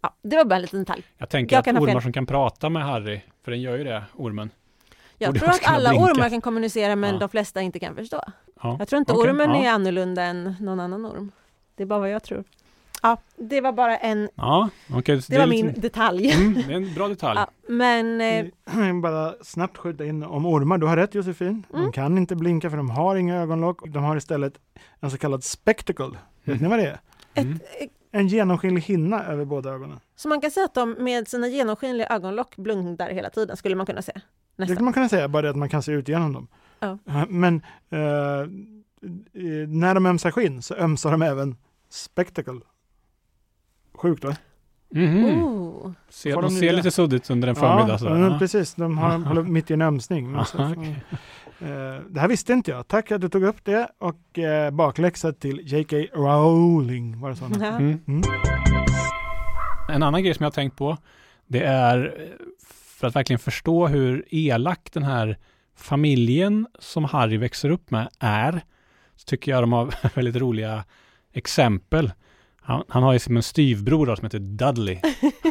Ja, 0.00 0.14
det 0.22 0.36
var 0.36 0.44
bara 0.44 0.56
en 0.56 0.62
liten 0.62 0.78
detalj. 0.78 1.02
Jag 1.18 1.28
tänker 1.28 1.56
jag 1.56 1.68
att 1.68 1.82
ormar 1.82 2.00
som 2.00 2.12
kan 2.12 2.26
prata 2.26 2.68
med 2.68 2.84
Harry, 2.84 3.20
för 3.44 3.50
den 3.50 3.60
gör 3.60 3.78
ju 3.78 3.84
det, 3.84 4.04
ormen. 4.14 4.50
Jag 5.18 5.34
tror 5.38 5.48
att 5.48 5.60
alla 5.66 5.88
blinka. 5.90 6.04
ormar 6.12 6.28
kan 6.30 6.40
kommunicera 6.40 6.96
men 6.96 7.14
Ja. 7.14 7.20
de 7.20 7.28
flesta 7.28 7.60
inte 7.60 7.78
kan 7.78 7.94
förstå. 7.94 8.20
Ja. 8.62 8.76
Jag 8.78 8.88
tror 8.88 8.98
inte 8.98 9.12
Okej, 9.12 9.30
ormen 9.30 9.50
ja. 9.50 9.56
är 9.64 9.70
annorlunda 9.70 10.22
än 10.22 10.54
någon 10.60 10.80
annan 10.80 11.06
orm. 11.06 11.32
Det 11.74 11.82
är 11.82 11.86
bara 11.86 11.98
vad 12.00 12.10
jag 12.10 12.22
tror. 12.22 12.44
Ja, 13.02 13.16
det 13.36 13.60
var 13.60 13.72
bara 13.72 13.96
en, 13.96 14.28
Ja, 14.34 14.68
okej. 14.94 15.22
så 15.22 15.32
det 15.32 15.38
var 15.38 15.44
är 15.44 15.48
min 15.50 15.66
lite- 15.66 15.80
detalj. 15.80 16.30
Mm, 16.32 16.54
det 16.54 16.72
är 16.72 16.76
en 16.76 16.94
bra 16.94 17.08
detalj. 17.08 17.38
Ja, 17.40 17.46
men 17.68 18.20
eh, 18.20 18.46
Bara 19.02 19.34
snabbt 19.42 19.76
skjuta 19.78 20.04
in 20.04 20.22
om 20.22 20.46
ormar. 20.46 20.78
Du 20.78 20.86
har 20.86 20.96
rätt 20.96 21.14
Josefin. 21.14 21.66
De 21.70 21.76
Mm. 21.78 21.92
kan 21.92 22.18
inte 22.18 22.36
blinka 22.36 22.70
för 22.70 22.76
de 22.76 22.90
har 22.90 23.16
inga 23.16 23.36
ögonlock. 23.36 23.88
De 23.88 24.04
har 24.04 24.16
istället 24.16 24.52
en 25.00 25.10
så 25.10 25.18
kallad 25.18 25.44
spectacle. 25.44 26.06
Vet 26.44 26.60
Mm. 26.60 26.62
ni 26.62 26.68
vad 26.68 26.78
det 26.78 26.86
är? 26.86 27.00
Mm. 27.34 27.52
eh, 27.52 27.88
En 28.12 28.28
genomskinlig 28.28 28.82
hinna 28.82 29.24
över 29.24 29.44
båda 29.44 29.70
ögonen. 29.70 30.00
så 30.16 30.28
man 30.28 30.40
kan 30.40 30.50
säga 30.50 30.64
att 30.66 30.74
de 30.74 30.90
med 30.98 31.28
sina 31.28 31.48
genomskinliga 31.48 32.06
ögonlock 32.08 32.56
blundar 32.56 33.10
hela 33.10 33.30
tiden, 33.30 33.56
skulle 33.56 33.74
man 33.76 33.86
kunna 33.86 34.02
säga. 34.02 34.20
Det 34.56 34.62
Nästan. 34.62 34.76
kan 34.76 34.84
man 34.84 34.94
kunna 34.94 35.08
säga, 35.08 35.28
bara 35.28 35.42
det 35.42 35.50
att 35.50 35.56
man 35.56 35.68
kan 35.68 35.82
se 35.82 35.92
ut 35.92 36.08
genom 36.08 36.32
dem. 36.32 36.48
Ja. 36.80 36.98
Men 37.28 37.62
eh, 37.90 38.00
eh, 38.00 38.46
när 39.68 39.94
de 39.94 40.06
ömsar 40.06 40.30
skinn 40.30 40.62
så 40.62 40.74
ömsar 40.74 41.10
de 41.10 41.22
även 41.22 41.56
spectacle. 41.90 42.60
Sjukt 43.94 44.24
va? 44.24 44.36
Mhm. 44.90 45.24
Oh. 45.44 45.92
Ser, 46.08 46.34
Får 46.34 46.42
de 46.42 46.54
de 46.54 46.60
ser 46.60 46.72
lite 46.72 46.90
suddigt 46.90 47.30
under 47.30 47.48
en 47.48 47.54
förmiddag. 47.54 47.88
ja, 47.88 47.98
så. 47.98 48.06
ja, 48.06 48.18
Ja. 48.18 48.38
precis. 48.38 48.74
De 48.74 48.98
har 48.98 49.18
håller 49.28 49.42
mitt 49.42 49.70
i 49.70 49.74
en 49.74 49.82
ömsning. 49.82 50.32
Men 50.32 50.44
så- 50.44 50.72
okej. 50.72 51.04
Eh, 51.60 52.02
det 52.08 52.20
här 52.20 52.28
visste 52.28 52.52
inte 52.52 52.70
jag. 52.70 52.88
Tack 52.88 53.10
att 53.12 53.20
du 53.20 53.28
tog 53.28 53.42
upp 53.42 53.64
det 53.64 53.88
och 53.98 54.38
eh, 54.38 54.70
bakläxa 54.70 55.32
till 55.32 55.60
J.K. 55.64 55.96
Rowling. 56.14 57.20
Var 57.20 57.30
det. 57.30 57.66
Mm. 57.66 58.00
Mm. 58.06 58.22
En 59.88 60.02
annan 60.02 60.22
grej 60.22 60.34
som 60.34 60.42
jag 60.44 60.50
har 60.50 60.54
tänkt 60.54 60.76
på, 60.76 60.96
det 61.46 61.60
är 61.64 62.14
eh, 62.20 62.46
för 62.96 63.06
att 63.06 63.16
verkligen 63.16 63.38
förstå 63.38 63.86
hur 63.86 64.24
elak 64.30 64.88
den 64.92 65.02
här 65.02 65.38
familjen 65.76 66.66
som 66.78 67.04
Harry 67.04 67.36
växer 67.36 67.70
upp 67.70 67.90
med 67.90 68.08
är, 68.18 68.60
så 69.16 69.24
tycker 69.24 69.50
jag 69.52 69.62
de 69.62 69.72
har 69.72 69.94
väldigt 70.14 70.36
roliga 70.36 70.84
exempel. 71.32 72.12
Han, 72.60 72.84
han 72.88 73.02
har 73.02 73.12
ju 73.12 73.18
som 73.18 73.36
en 73.36 73.42
styvbror 73.42 74.06
då, 74.06 74.16
som 74.16 74.24
heter 74.24 74.38
Dudley. 74.38 75.00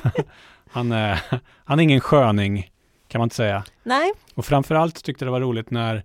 han, 0.69 0.92
är, 0.92 1.21
han 1.65 1.80
är 1.80 1.83
ingen 1.83 2.01
sköning, 2.01 2.72
kan 3.08 3.19
man 3.19 3.25
inte 3.25 3.36
säga. 3.36 3.63
Nej, 3.84 4.12
Och 4.34 4.46
framförallt 4.46 5.03
tyckte 5.03 5.25
jag 5.25 5.27
det 5.27 5.39
var 5.39 5.41
roligt 5.41 5.72
när, 5.72 6.03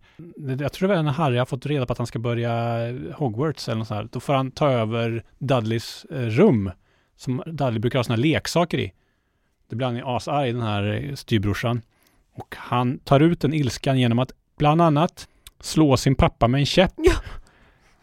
jag 0.59 0.73
tror 0.73 0.89
det 0.89 0.95
var 0.95 1.03
när 1.03 1.13
Harry 1.13 1.39
har 1.39 1.47
fått 1.47 1.67
reda 1.67 1.87
på 1.87 1.93
att 1.93 1.99
han 1.99 2.07
ska 2.07 2.19
börja 2.19 2.53
Hogwarts 3.15 3.69
eller 3.69 3.79
något 3.79 3.89
sånt 3.89 4.01
här. 4.01 4.09
Då 4.13 4.21
får 4.21 4.35
han 4.35 4.51
ta 4.51 4.71
över 4.71 5.25
Dudleys 5.39 6.05
eh, 6.05 6.17
rum, 6.17 6.71
som 7.17 7.43
Dudley 7.47 7.79
brukar 7.79 7.99
ha 7.99 8.05
sina 8.05 8.17
leksaker 8.17 8.79
i. 8.79 8.93
Det 9.71 9.77
blir 9.77 9.87
han 9.87 9.97
ju 9.97 10.03
asarg, 10.07 10.53
den 10.53 10.63
här 10.63 11.05
eh, 11.09 11.15
styvbrorsan. 11.15 11.83
Och 12.35 12.55
han 12.59 12.99
tar 12.99 13.21
ut 13.21 13.41
den 13.41 13.55
ilskan 13.55 13.99
genom 13.99 14.19
att 14.19 14.33
bland 14.59 14.83
annat 14.83 15.29
slå 15.61 15.97
sin 15.97 16.15
pappa 16.15 16.49
med 16.49 16.59
en 16.59 16.67
käpp. 16.67 16.93
Ja. 16.97 17.13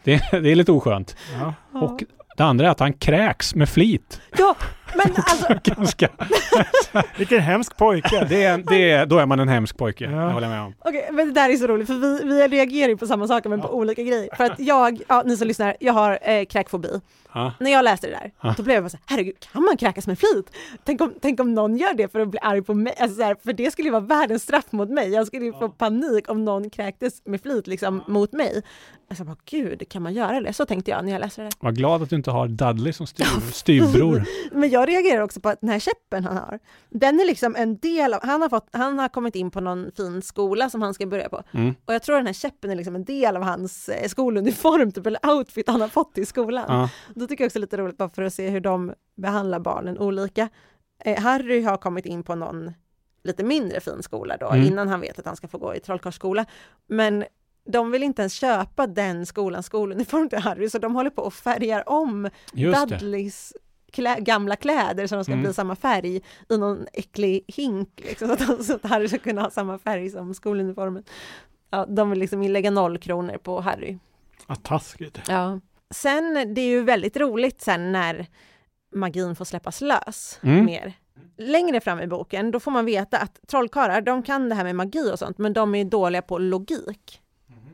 Det, 0.04 0.22
det 0.30 0.50
är 0.50 0.54
lite 0.54 0.72
oskönt. 0.72 1.16
Ja. 1.40 1.54
Och 1.80 2.02
det 2.36 2.44
andra 2.44 2.66
är 2.66 2.70
att 2.70 2.80
han 2.80 2.92
kräks 2.92 3.54
med 3.54 3.68
flit. 3.68 4.20
ja, 4.38 4.56
men 4.94 5.06
alltså, 5.16 5.54
Ganska. 5.74 6.08
Vilken 7.18 7.40
hemsk 7.40 7.76
pojke. 7.76 8.24
Det 8.28 8.44
är, 8.44 8.58
det 8.58 8.90
är, 8.90 9.06
då 9.06 9.18
är 9.18 9.26
man 9.26 9.40
en 9.40 9.48
hemsk 9.48 9.76
pojke, 9.76 10.04
Ja. 10.04 10.10
det 10.10 10.32
håller 10.32 10.46
jag 10.46 10.56
med 10.56 10.62
om. 10.62 10.74
Okej, 10.78 11.08
men 11.12 11.26
det 11.26 11.32
där 11.32 11.50
är 11.50 11.56
så 11.56 11.66
roligt 11.66 11.86
för 11.86 11.94
vi, 11.94 12.24
vi 12.24 12.48
reagerar 12.48 12.88
ju 12.88 12.96
på 12.96 13.06
samma 13.06 13.26
saker 13.28 13.48
men 13.50 13.60
på 13.60 13.68
Ja. 13.68 13.72
olika 13.72 14.02
grejer. 14.02 14.28
För 14.36 14.44
att 14.44 14.58
jag, 14.60 15.00
ja 15.08 15.22
ni 15.26 15.36
som 15.36 15.48
lyssnar, 15.48 15.76
jag 15.80 15.92
har 15.92 16.18
eh, 16.22 16.44
kräkfobi. 16.44 17.00
Ja. 17.32 17.52
När 17.60 17.70
jag 17.70 17.84
läste 17.84 18.06
det 18.06 18.12
där, 18.12 18.30
Ja. 18.42 18.54
då 18.56 18.62
blev 18.62 18.74
jag 18.74 18.84
bara 18.84 18.88
så 18.90 18.96
här, 18.96 19.16
herregud, 19.16 19.34
kan 19.52 19.62
man 19.62 19.76
kräkas 19.76 20.06
med 20.06 20.18
flit? 20.18 20.46
Tänk 20.84 21.00
om, 21.00 21.14
tänk 21.22 21.40
om 21.40 21.54
någon 21.54 21.76
gör 21.76 21.94
det 21.94 22.08
för 22.12 22.20
att 22.20 22.28
bli 22.28 22.40
arg 22.42 22.62
på 22.62 22.74
mig, 22.74 22.94
alltså 22.98 23.16
så 23.16 23.22
här, 23.22 23.36
för 23.44 23.52
det 23.52 23.70
skulle 23.70 23.86
ju 23.88 23.92
vara 23.92 24.00
världens 24.00 24.42
straff 24.42 24.64
mot 24.72 24.90
mig. 24.90 25.08
Jag 25.12 25.26
skulle 25.26 25.44
ju 25.44 25.52
få 25.52 25.68
panik 25.68 26.30
om 26.30 26.44
någon 26.44 26.70
kräktes 26.70 27.22
med 27.24 27.40
flit 27.42 27.66
liksom 27.66 28.02
mot 28.06 28.32
mig. 28.32 28.62
Alltså 29.10 29.24
bara, 29.24 29.36
gud, 29.50 29.82
kan 29.90 30.02
man 30.02 30.14
göra 30.14 30.40
det? 30.40 30.52
Så 30.52 30.66
tänkte 30.66 30.90
jag 30.90 31.04
när 31.04 31.12
jag 31.12 31.20
läste 31.20 31.42
det. 31.42 31.50
Var 31.60 31.72
glad 31.72 32.02
att 32.02 32.10
du 32.10 32.16
inte 32.16 32.30
har 32.30 32.48
Dudley 32.48 32.92
som 32.92 33.06
styv, 33.06 33.24
styvbror. 33.52 34.24
Men 34.52 34.70
jag 34.70 34.77
reagerar 34.86 35.20
också 35.20 35.40
på 35.40 35.48
att 35.48 35.60
den 35.60 35.70
här 35.70 35.78
käppen 35.78 36.24
han 36.24 36.36
har, 36.36 36.58
den 36.90 37.20
är 37.20 37.24
liksom 37.26 37.56
en 37.56 37.78
del 37.78 38.14
av, 38.14 38.20
han 38.26 38.42
har, 38.42 38.48
fått, 38.48 38.68
han 38.72 38.98
har 38.98 39.08
kommit 39.08 39.34
in 39.36 39.50
på 39.50 39.60
någon 39.60 39.90
fin 39.96 40.22
skola 40.22 40.70
som 40.70 40.82
han 40.82 40.94
ska 40.94 41.06
börja 41.06 41.28
på. 41.28 41.42
Mm. 41.52 41.74
Och 41.84 41.94
jag 41.94 42.02
tror 42.02 42.16
den 42.16 42.26
här 42.26 42.32
käppen 42.32 42.70
är 42.70 42.74
liksom 42.76 42.94
en 42.94 43.04
del 43.04 43.36
av 43.36 43.42
hans 43.42 43.88
eh, 43.88 44.08
skoluniform, 44.08 44.92
typ, 44.92 45.06
eller 45.06 45.26
outfit 45.30 45.68
han 45.68 45.80
har 45.80 45.88
fått 45.88 46.18
i 46.18 46.26
skolan. 46.26 46.64
Ja. 46.68 46.90
Då 47.14 47.26
tycker 47.26 47.44
jag 47.44 47.48
också 47.48 47.58
lite 47.58 47.76
roligt 47.76 47.96
bara 47.98 48.08
för 48.08 48.22
att 48.22 48.34
se 48.34 48.48
hur 48.48 48.60
de 48.60 48.94
behandlar 49.16 49.58
barnen 49.60 49.98
olika. 49.98 50.48
Eh, 51.04 51.20
Harry 51.22 51.62
har 51.62 51.76
kommit 51.76 52.06
in 52.06 52.22
på 52.22 52.34
någon 52.34 52.72
lite 53.24 53.44
mindre 53.44 53.80
fin 53.80 54.02
skola 54.02 54.36
då, 54.36 54.48
Mm. 54.48 54.66
innan 54.66 54.88
han 54.88 55.00
vet 55.00 55.18
att 55.18 55.26
han 55.26 55.36
ska 55.36 55.48
få 55.48 55.58
gå 55.58 55.74
i 55.74 55.80
trollkarlsskola. 55.80 56.46
Men 56.86 57.24
de 57.70 57.90
vill 57.90 58.02
inte 58.02 58.22
ens 58.22 58.32
köpa 58.32 58.86
den 58.86 59.26
skolans 59.26 59.66
skoluniform 59.66 60.28
till 60.28 60.38
Harry, 60.38 60.70
så 60.70 60.78
de 60.78 60.94
håller 60.94 61.10
på 61.10 61.22
och 61.22 61.34
färgar 61.34 61.88
om 61.88 62.28
Just 62.52 62.88
det. 62.88 62.98
Klä, 63.92 64.16
gamla 64.20 64.56
kläder 64.56 65.06
så 65.06 65.14
de 65.14 65.24
ska 65.24 65.32
Mm. 65.32 65.44
bli 65.44 65.54
samma 65.54 65.76
färg 65.76 66.16
i 66.48 66.56
någon 66.56 66.86
äcklig 66.92 67.44
hink, 67.48 67.88
liksom, 67.96 68.28
så, 68.28 68.52
att, 68.52 68.64
så 68.64 68.74
att 68.74 68.84
Harry 68.84 69.08
ska 69.08 69.18
kunna 69.18 69.42
ha 69.42 69.50
samma 69.50 69.78
färg 69.78 70.10
som 70.10 70.34
skoluniformen. 70.34 71.04
Ja, 71.70 71.86
de 71.86 72.10
vill 72.10 72.18
liksom 72.18 72.42
lägga 72.42 72.70
noll 72.70 72.98
kronor 72.98 73.36
på 73.38 73.60
Harry. 73.60 73.98
Ja, 74.46 74.54
taskigt. 74.54 75.18
Ja. 75.28 75.60
Sen, 75.94 76.54
det 76.54 76.60
är 76.60 76.66
ju 76.68 76.82
väldigt 76.82 77.16
roligt 77.16 77.60
sen 77.60 77.92
när 77.92 78.26
magin 78.94 79.36
får 79.36 79.44
släppas 79.44 79.80
lös 79.80 80.38
Mm. 80.42 80.64
mer. 80.64 80.92
längre 81.40 81.80
fram 81.80 82.00
i 82.00 82.06
boken, 82.06 82.50
då 82.50 82.60
får 82.60 82.70
man 82.70 82.84
veta 82.84 83.18
att 83.18 83.40
trollkarlar, 83.46 84.00
de 84.00 84.22
kan 84.22 84.48
det 84.48 84.54
här 84.54 84.64
med 84.64 84.74
magi 84.76 85.10
och 85.12 85.18
sånt, 85.18 85.38
men 85.38 85.52
de 85.52 85.74
är 85.74 85.84
dåliga 85.84 86.22
på 86.22 86.38
logik. 86.38 87.20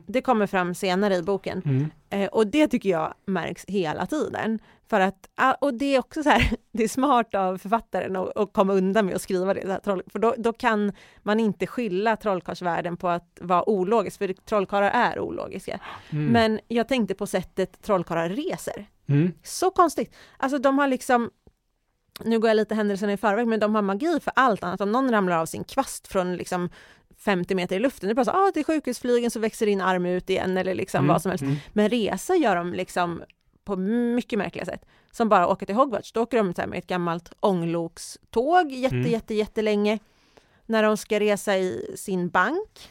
Det 0.07 0.21
kommer 0.21 0.47
fram 0.47 0.75
senare 0.75 1.15
i 1.15 1.23
boken. 1.23 1.61
Mm. 1.65 1.91
Eh, 2.09 2.27
och 2.27 2.47
det 2.47 2.67
tycker 2.67 2.89
jag 2.89 3.13
märks 3.25 3.65
hela 3.67 4.05
tiden. 4.05 4.59
För 4.89 4.99
att, 4.99 5.29
ah, 5.35 5.53
och 5.53 5.73
det 5.73 5.95
är 5.95 5.99
också 5.99 6.23
så 6.23 6.29
här, 6.29 6.51
det 6.71 6.83
är 6.83 6.87
smart 6.87 7.35
av 7.35 7.57
författaren 7.57 8.15
att, 8.15 8.37
att 8.37 8.53
komma 8.53 8.73
undan 8.73 9.05
med 9.05 9.15
att 9.15 9.21
skriva 9.21 9.53
det. 9.53 9.67
Här, 9.67 10.09
för 10.09 10.19
då, 10.19 10.35
då 10.37 10.53
kan 10.53 10.91
man 11.23 11.39
inte 11.39 11.67
skylla 11.67 12.15
trollkarlsvärlden 12.15 12.97
på 12.97 13.07
att 13.09 13.37
vara 13.41 13.69
ologisk, 13.69 14.17
för 14.17 14.33
trollkarlar 14.33 14.91
är 14.91 15.19
ologiska. 15.19 15.79
Mm. 16.09 16.25
Men 16.25 16.59
jag 16.67 16.87
tänkte 16.87 17.15
på 17.15 17.27
sättet 17.27 17.81
trollkarlar 17.81 18.29
reser. 18.29 18.85
Mm. 19.07 19.31
Så 19.43 19.71
konstigt. 19.71 20.15
Alltså 20.37 20.57
de 20.57 20.79
har 20.79 20.87
liksom, 20.87 21.31
nu 22.23 22.39
går 22.39 22.49
jag 22.49 22.55
lite 22.55 22.75
händelserna 22.75 23.13
i 23.13 23.17
förväg, 23.17 23.47
men 23.47 23.59
de 23.59 23.75
har 23.75 23.81
magi 23.81 24.19
för 24.19 24.33
allt 24.35 24.63
annat. 24.63 24.81
Om 24.81 24.91
någon 24.91 25.11
ramlar 25.11 25.37
av 25.37 25.45
sin 25.45 25.63
kvast 25.63 26.07
från 26.07 26.35
liksom 26.35 26.69
50 27.25 27.55
meter 27.55 27.75
i 27.75 27.79
luften, 27.79 28.07
det 28.07 28.11
är 28.11 28.15
bara 28.15 28.25
så, 28.25 28.31
ah, 28.31 28.51
till 28.51 28.65
sjukhusflygen 28.65 29.31
så 29.31 29.39
växer 29.39 29.65
din 29.65 29.81
arm 29.81 30.05
ut 30.05 30.29
igen 30.29 30.57
eller 30.57 30.75
liksom 30.75 30.97
Mm. 30.97 31.07
vad 31.13 31.21
som 31.21 31.29
helst. 31.31 31.41
Mm. 31.43 31.55
Men 31.73 31.89
resa 31.89 32.35
gör 32.35 32.55
de 32.55 32.73
liksom 32.73 33.23
på 33.65 33.75
mycket 33.75 34.39
märkliga 34.39 34.65
sätt. 34.65 34.85
Som 35.11 35.29
bara 35.29 35.47
åker 35.47 35.65
till 35.65 35.75
Hogwarts, 35.75 36.11
då 36.11 36.21
åker 36.21 36.37
de 36.37 36.53
så 36.53 36.61
här 36.61 36.67
med 36.67 36.79
ett 36.79 36.87
gammalt 36.87 37.31
ånglokståg 37.39 38.71
jätte, 38.71 38.95
Mm. 38.95 39.11
jätte, 39.11 39.33
jättelänge. 39.33 39.99
När 40.65 40.83
de 40.83 40.97
ska 40.97 41.19
resa 41.19 41.57
i 41.57 41.91
sin 41.95 42.29
bank, 42.29 42.89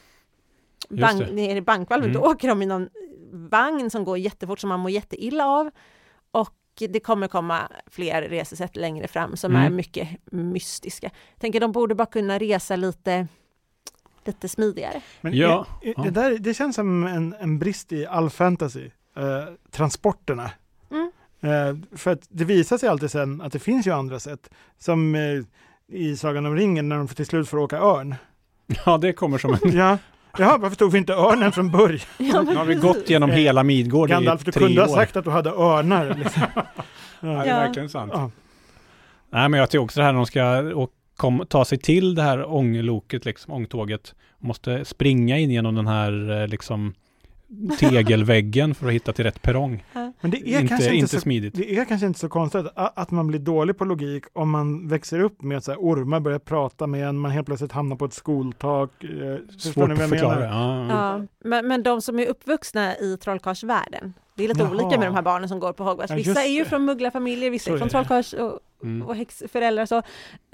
bank 0.89 1.19
det. 1.27 1.33
ner 1.35 1.57
i 1.57 1.61
bankvalvet, 1.61 2.13
då 2.13 2.19
Mm. 2.19 2.31
åker 2.31 2.49
de 2.49 2.63
i 2.63 2.67
någon 2.67 2.89
vagn 3.33 3.91
som 3.91 4.05
går 4.05 4.19
jättefort 4.19 4.61
som 4.61 4.69
man 4.69 4.81
mår 4.81 4.91
jätteilla 4.91 5.47
av. 5.47 5.71
Och 6.31 6.55
det 6.89 7.01
kommer 7.01 7.29
komma 7.29 7.69
fler 7.87 8.23
resesätt 8.23 8.77
längre 8.77 9.09
fram 9.09 9.37
som 9.37 9.53
Mm. 9.53 9.67
är 9.67 9.71
mycket 9.71 10.09
mystiska. 10.33 11.11
Tänker 11.39 11.61
de 11.61 11.73
borde 11.73 11.95
bara 11.95 12.07
kunna 12.07 12.39
resa 12.39 12.77
lite, 12.77 13.29
lite 14.27 14.49
smidigare. 14.49 15.01
Men 15.21 15.33
Ja, 15.37 15.67
är, 15.83 15.89
är, 15.89 15.95
ja. 15.97 16.03
Det, 16.03 16.11
där, 16.11 16.39
det 16.39 16.55
känns 16.55 16.77
som 16.77 17.07
en, 17.07 17.35
en 17.41 17.59
brist 17.59 17.93
i 17.93 18.07
all 18.07 18.31
fantasy, 18.31 18.91
eh, 19.17 19.45
transporterna. 19.71 20.51
Mm. 20.91 21.11
Eh, 21.41 21.97
för 21.99 22.11
att 22.13 22.27
det 22.29 22.45
visar 22.45 22.79
sig 22.79 22.89
alltid 22.89 23.11
sen 23.11 23.41
att 23.41 23.53
det 23.53 23.59
finns 23.59 23.87
ju 23.87 23.91
andra 23.95 24.21
sätt. 24.21 24.51
Som 24.79 25.15
eh, 25.15 25.41
i 25.99 26.17
Sagan 26.17 26.47
om 26.47 26.57
ringen 26.57 26.89
när 26.89 26.97
de 26.97 27.09
till 27.09 27.27
slut 27.27 27.49
får 27.49 27.59
åka 27.59 27.79
örn. 27.79 28.15
Ja, 28.87 28.99
det 28.99 29.13
kommer 29.13 29.39
som 29.39 29.55
en... 29.55 29.59
Ja, 29.77 29.99
Jaha, 30.39 30.59
varför 30.59 30.77
tog 30.77 30.93
vi 30.93 30.99
inte 30.99 31.13
örnen 31.13 31.53
från 31.53 31.71
början? 31.71 32.01
Ja, 32.19 32.43
Nu 32.43 32.55
har 32.57 32.65
vi 32.65 32.75
precis. 32.75 32.91
gått 32.97 33.11
genom 33.11 33.31
hela 33.31 33.63
Midgård 33.63 34.09
Gandalf, 34.09 34.43
i 34.43 34.45
du 34.45 34.53
tre 34.53 34.63
kunde 34.67 34.83
år. 34.83 34.87
ha 34.87 34.95
sagt 34.95 35.17
att 35.17 35.25
du 35.25 35.31
hade 35.31 35.51
örnar. 35.51 36.15
Liksom. 36.19 36.43
Ja, 36.55 36.63
det 37.21 37.29
är 37.29 37.47
Ja. 37.47 37.57
verkligen 37.57 37.89
sant. 37.89 38.13
Ja. 38.15 38.31
Nej, 39.31 39.49
men 39.49 39.61
jag 39.61 39.71
tycker 39.71 39.83
också 39.85 40.01
det 40.01 40.05
här 40.05 40.13
när 40.13 40.17
de 40.19 40.27
ska 40.27 40.41
kom, 41.17 41.45
ta 41.49 41.65
sig 41.65 41.79
till 41.79 42.15
det 42.15 42.23
här 42.23 42.55
ångloket, 42.55 43.25
liksom, 43.25 43.55
ångtåget. 43.55 44.15
Måste 44.39 44.85
springa 44.85 45.39
in 45.39 45.51
genom 45.51 45.75
den 45.75 45.87
här 45.87 46.43
eh, 46.43 46.49
liksom 46.49 46.95
tegelväggen 47.81 48.75
för 48.75 48.87
att 48.87 48.93
hitta 48.93 49.13
till 49.13 49.25
rätt 49.25 49.43
perrong. 49.43 49.85
Men 50.25 50.31
det 50.31 50.37
är, 50.37 50.61
Inte, 50.61 50.69
kanske 50.69 50.85
inte, 50.87 50.97
inte 50.97 51.09
så, 51.15 51.21
smidigt. 51.21 51.55
det 51.55 51.77
är 51.79 51.85
kanske 51.85 52.07
inte 52.07 52.19
så 52.19 52.29
konstigt 52.29 52.67
att 52.75 53.11
man 53.11 53.27
blir 53.27 53.39
dålig 53.41 53.79
på 53.79 53.85
logik 53.85 54.25
om 54.33 54.51
man 54.51 54.89
växer 54.89 55.21
upp 55.21 55.43
med 55.43 55.59
att 55.59 55.65
så 55.65 55.71
här, 55.71 55.79
ormar 55.79 56.21
börjar 56.21 56.39
prata 56.39 56.87
med 56.87 57.09
en, 57.09 57.19
man 57.19 57.31
helt 57.31 57.47
plötsligt 57.47 57.73
hamnar 57.73 57.97
på 57.97 58.05
ett 58.05 58.13
skoltak. 58.13 59.05
Eh, 59.05 59.11
Svårt 59.59 59.91
att 59.91 59.99
förklara. 60.09 60.39
menar? 60.41 60.89
Ja. 60.89 61.19
Ja, 61.19 61.27
men, 61.45 61.69
men 61.69 61.83
de 61.83 62.01
som 62.03 62.19
är 62.19 62.27
uppvuxna 62.27 62.97
i 62.97 63.17
trollkarlsvärlden, 63.17 64.15
det 64.35 64.45
är 64.45 64.49
lite 64.49 64.61
Jaha. 64.61 64.71
olika 64.71 64.99
med 64.99 65.09
de 65.09 65.15
här 65.15 65.23
barnen 65.23 65.49
som 65.49 65.61
går 65.61 65.73
på 65.73 65.85
Hogwarts. 65.85 66.11
Ja, 66.11 66.17
Vissa 66.17 66.43
är 66.45 66.49
ju 66.53 66.65
från 66.65 66.85
mugglarfamiljer, 66.85 67.51
vissa 67.51 67.71
Så 67.71 67.75
är 67.75 67.79
från 67.79 67.89
trollkarls 67.89 68.33
och, 68.33 68.61
Mm. 68.83 69.07
och 69.07 69.17
häxföräldrar. 69.17 69.87
Så, 69.87 70.03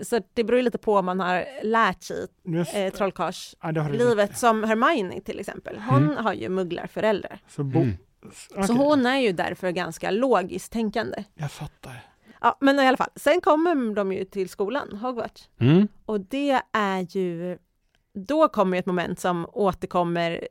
så 0.03 0.21
det 0.35 0.45
beror 0.45 0.57
ju 0.59 0.63
lite 0.65 0.79
på 0.79 0.95
om 0.97 1.05
man 1.07 1.21
har 1.21 1.45
lärt 1.63 2.03
sig 2.03 2.27
Just, 2.45 2.75
eh, 2.77 2.89
trollkarlslivet, 2.89 4.31
ja, 4.33 4.37
som 4.37 4.65
Hermione 4.65 5.21
till 5.21 5.41
exempel. 5.41 5.79
Hon 5.91 6.03
Mm. 6.05 6.25
har 6.25 6.33
ju 6.33 6.49
mugglarföräldrar. 6.49 7.39
Så 7.49 7.65
bo, 7.65 7.79
Mm. 7.81 7.93
Så 8.23 8.55
okej, 8.57 8.77
hon 8.77 9.07
är 9.07 9.19
ju 9.19 9.33
därför 9.33 9.71
ganska 9.71 10.11
logiskt 10.11 10.73
tänkande. 10.73 11.25
Jag 11.35 11.53
fattar. 11.53 12.07
Ja, 12.41 12.59
men 12.61 12.81
i 12.81 12.87
alla 12.87 12.97
fall, 12.97 13.11
sen 13.17 13.41
kommer 13.41 13.95
de 13.95 14.13
ju 14.13 14.25
till 14.25 14.49
skolan, 14.49 14.97
Hogwarts. 14.97 15.49
Mm. 15.61 15.89
Och 16.05 16.21
det 16.21 16.63
är 16.73 17.17
ju, 17.17 17.59
då 18.15 18.49
kommer 18.49 18.77
ju 18.77 18.79
ett 18.79 18.87
moment 18.87 19.21
som 19.21 19.47
återkommer 19.53 20.49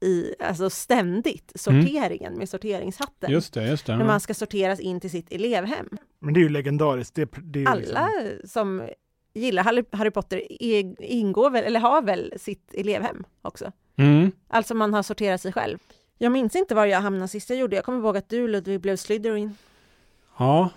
i, 0.00 0.34
alltså 0.40 0.70
ständigt, 0.70 1.52
sorteringen 1.54 2.34
med 2.34 2.48
sorteringshatten. 2.48 3.30
Just 3.30 3.54
det, 3.54 3.66
just 3.66 3.86
det. 3.86 3.96
När 3.96 4.04
man 4.04 4.20
ska 4.20 4.34
sorteras 4.34 4.80
in 4.80 5.00
till 5.00 5.10
sitt 5.10 5.32
elevhem. 5.32 5.88
Men 6.18 6.34
det 6.34 6.40
är 6.40 6.42
ju 6.42 6.48
legendariskt. 6.48 7.14
Det, 7.14 7.30
det 7.42 7.58
är 7.58 7.60
ju 7.60 7.66
Alla 7.68 8.10
Liksom, 8.22 8.48
som 8.48 8.88
gillar 9.34 9.62
Harry, 9.96 10.10
Potter 10.10 10.62
ingår 11.02 11.50
väl, 11.50 11.64
eller 11.64 11.80
har 11.80 12.02
väl 12.02 12.34
sitt 12.36 12.74
elevhem 12.74 13.24
också. 13.42 13.72
Mm. 13.96 14.32
Alltså 14.48 14.74
man 14.74 14.94
har 14.94 15.02
sorterat 15.02 15.40
sig 15.40 15.52
själv. 15.52 15.78
Jag 16.18 16.32
minns 16.32 16.56
inte 16.56 16.74
var 16.74 16.86
jag 16.86 17.00
hamnade 17.00 17.28
sist 17.28 17.50
jag 17.50 17.58
gjorde. 17.58 17.76
Jag 17.76 17.84
kommer 17.84 17.98
ihåg 17.98 18.16
att 18.16 18.28
du 18.28 18.48
Ludvig 18.48 18.80
blev 18.80 18.96
Slytherin. 18.96 19.54
Ja. 20.38 20.70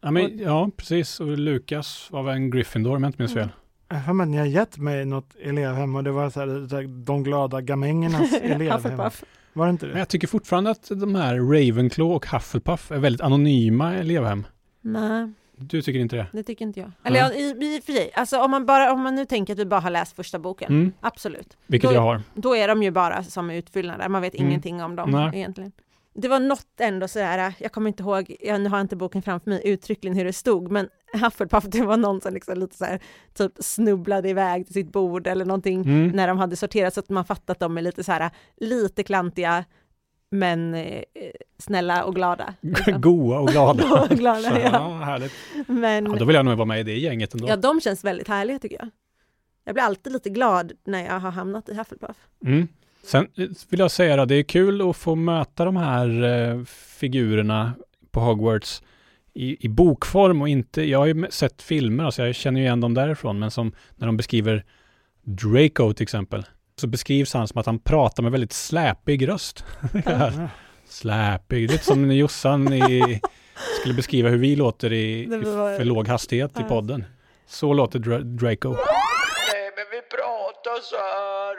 Ja, 0.00 0.10
men, 0.10 0.38
ja, 0.38 0.70
precis. 0.76 1.20
Och 1.20 1.38
Lukas 1.38 2.08
var 2.10 2.22
väl 2.22 2.34
en 2.34 2.50
Gryffindor 2.50 2.96
om 2.96 3.02
jag 3.02 3.08
inte 3.08 3.22
minns 3.22 3.34
fel. 3.34 3.48
jag 3.88 4.20
att 4.20 4.28
ni 4.28 4.36
har 4.36 4.46
gett 4.46 4.78
mig 4.78 5.04
något 5.04 5.34
elevhem 5.42 5.96
och 5.96 6.04
det 6.04 6.10
var 6.10 6.30
så 6.30 6.40
här, 6.40 6.68
så 6.68 6.76
här, 6.76 7.04
de 7.04 7.22
glada 7.22 7.60
gamängernas 7.60 8.32
elevhem. 8.42 8.72
Hufflepuff. 8.72 9.24
Var 9.52 9.66
det 9.66 9.70
inte 9.70 9.86
Men 9.86 9.94
det? 9.94 9.98
jag 9.98 10.08
tycker 10.08 10.26
fortfarande 10.26 10.70
att 10.70 10.88
de 10.88 11.14
här 11.14 11.34
Ravenclaw 11.36 12.14
och 12.14 12.26
Hufflepuff 12.26 12.90
är 12.90 12.98
väldigt 12.98 13.20
anonyma 13.20 13.94
elevhem. 13.94 14.46
Nej, 14.80 15.32
Du 15.56 15.82
tycker 15.82 16.00
inte 16.00 16.16
det? 16.16 16.26
det 16.32 16.42
tycker 16.42 16.64
inte 16.64 16.80
jag. 16.80 16.90
Eller 17.04 17.18
ja, 17.20 17.32
i, 17.32 17.48
i 17.74 17.78
och 17.80 17.84
för 17.84 17.92
sig, 17.92 18.10
alltså 18.14 18.38
om 18.40 18.50
man, 18.50 18.66
bara, 18.66 18.92
om 18.92 19.00
man 19.02 19.14
nu 19.14 19.24
tänker 19.24 19.52
att 19.52 19.58
vi 19.58 19.64
bara 19.66 19.80
har 19.80 19.90
läst 19.90 20.16
första 20.16 20.38
boken, 20.38 20.72
Mm. 20.72 20.92
absolut. 21.00 21.56
Vilket 21.66 21.90
Då- 21.90 21.94
jag 21.96 22.00
har. 22.02 22.22
Då 22.34 22.56
är 22.56 22.68
de 22.68 22.82
ju 22.82 22.90
bara 22.90 23.22
som 23.24 23.50
utfyllnader, 23.50 24.08
man 24.08 24.22
vet 24.22 24.34
Mm. 24.34 24.48
ingenting 24.48 24.82
om 24.82 24.96
dem 24.96 25.10
Nej. 25.10 25.30
egentligen. 25.34 25.72
Det 26.16 26.28
var 26.28 26.40
något 26.40 26.80
ändå 26.80 27.08
sådär, 27.08 27.54
jag 27.58 27.72
kommer 27.72 27.88
inte 27.88 28.02
ihåg, 28.02 28.36
jag 28.40 28.60
nu 28.60 28.68
har 28.68 28.80
inte 28.80 28.96
boken 28.96 29.22
framför 29.22 29.50
mig 29.50 29.60
uttryckligen 29.64 30.16
hur 30.16 30.24
det 30.24 30.32
stod, 30.32 30.70
men 30.70 30.88
Hufflepuff, 31.22 31.64
det 31.64 31.82
var 31.82 31.96
någon 31.96 32.20
som 32.20 32.34
liksom 32.34 32.58
lite 32.58 32.76
så 32.76 32.84
här, 32.84 33.00
typ 33.34 33.52
snubblade 33.60 34.28
iväg 34.28 34.64
till 34.66 34.74
sitt 34.74 34.92
bord 34.92 35.26
eller 35.26 35.44
någonting 35.44 35.80
Mm. 35.82 36.08
när 36.08 36.28
de 36.28 36.38
hade 36.38 36.56
sorterat 36.56 36.94
så 36.94 37.00
att 37.00 37.08
man 37.08 37.24
fattat 37.24 37.50
att 37.50 37.58
de 37.60 37.78
är 37.78 37.82
lite 37.82 38.04
så 38.04 38.12
här, 38.12 38.30
lite 38.56 39.02
klantiga, 39.02 39.64
men 40.30 40.74
eh, 40.74 41.02
snälla 41.58 42.04
och 42.04 42.14
glada. 42.14 42.54
liksom. 42.60 43.00
Goa 43.00 43.38
och 43.38 43.48
glada. 43.48 43.88
Goa 43.88 44.02
och 44.02 44.08
glada, 44.08 44.40
Så, 44.50 44.56
ja. 44.56 44.70
ja, 44.72 44.88
härligt. 45.04 45.32
Men 45.66 46.06
Ja, 46.06 46.16
då 46.18 46.24
vill 46.24 46.36
jag 46.36 46.44
nog 46.44 46.56
vara 46.56 46.66
med 46.66 46.80
i 46.80 46.82
det 46.82 46.98
gänget 46.98 47.34
ändå. 47.34 47.48
ja, 47.48 47.56
de 47.56 47.80
känns 47.80 48.04
väldigt 48.04 48.28
härliga 48.28 48.58
tycker 48.58 48.76
jag. 48.78 48.90
Jag 49.64 49.74
blir 49.74 49.84
alltid 49.84 50.12
lite 50.12 50.30
glad 50.30 50.72
när 50.84 51.04
jag 51.04 51.20
har 51.20 51.30
hamnat 51.30 51.68
i 51.68 51.74
Hufflepuff. 51.74 52.16
Mm. 52.46 52.68
Sen 53.02 53.28
eh, 53.36 53.48
vill 53.68 53.80
jag 53.80 53.90
säga 53.90 54.22
att 54.22 54.28
det 54.28 54.34
är 54.34 54.42
kul 54.42 54.90
att 54.90 54.96
få 54.96 55.14
möta 55.14 55.64
de 55.64 55.76
här 55.76 56.22
eh, 56.22 56.64
figurerna 56.98 57.72
på 58.10 58.20
Hogwarts 58.20 58.82
i, 59.34 59.66
i 59.66 59.68
bokform 59.68 60.42
och 60.42 60.48
inte, 60.48 60.82
jag 60.82 60.98
har 60.98 61.06
ju 61.06 61.26
sett 61.30 61.62
filmer, 61.62 62.04
alltså 62.04 62.26
jag 62.26 62.34
känner 62.34 62.60
ju 62.60 62.66
igen 62.66 62.80
dem 62.80 62.94
därifrån, 62.94 63.38
men 63.38 63.50
som 63.50 63.72
när 63.96 64.06
de 64.06 64.16
beskriver 64.16 64.64
Draco 65.22 65.92
till 65.92 66.02
exempel, 66.02 66.46
så 66.80 66.86
beskrivs 66.86 67.34
han 67.34 67.48
som 67.48 67.60
att 67.60 67.66
han 67.66 67.78
pratar 67.78 68.22
med 68.22 68.32
väldigt 68.32 68.52
släpig 68.52 69.28
röst. 69.28 69.64
Ja. 70.04 70.32
släpig, 70.88 71.70
lite 71.70 71.84
som 71.84 72.08
när 72.08 72.14
Jossan 72.14 72.72
i, 72.72 73.20
skulle 73.80 73.94
beskriva 73.94 74.28
hur 74.28 74.38
vi 74.38 74.56
låter 74.56 74.92
i, 74.92 75.22
i 75.22 75.28
för 75.76 75.84
låg 75.84 76.08
hastighet 76.08 76.60
i 76.60 76.62
podden. 76.62 77.04
Så 77.46 77.72
låter 77.72 77.98
Dra- 77.98 78.36
Draco. 78.38 78.68
Nej, 78.68 78.78
men 79.76 79.84
vi 79.90 80.00
pratar 80.16 80.80
så 80.82 80.96
här. 80.96 81.54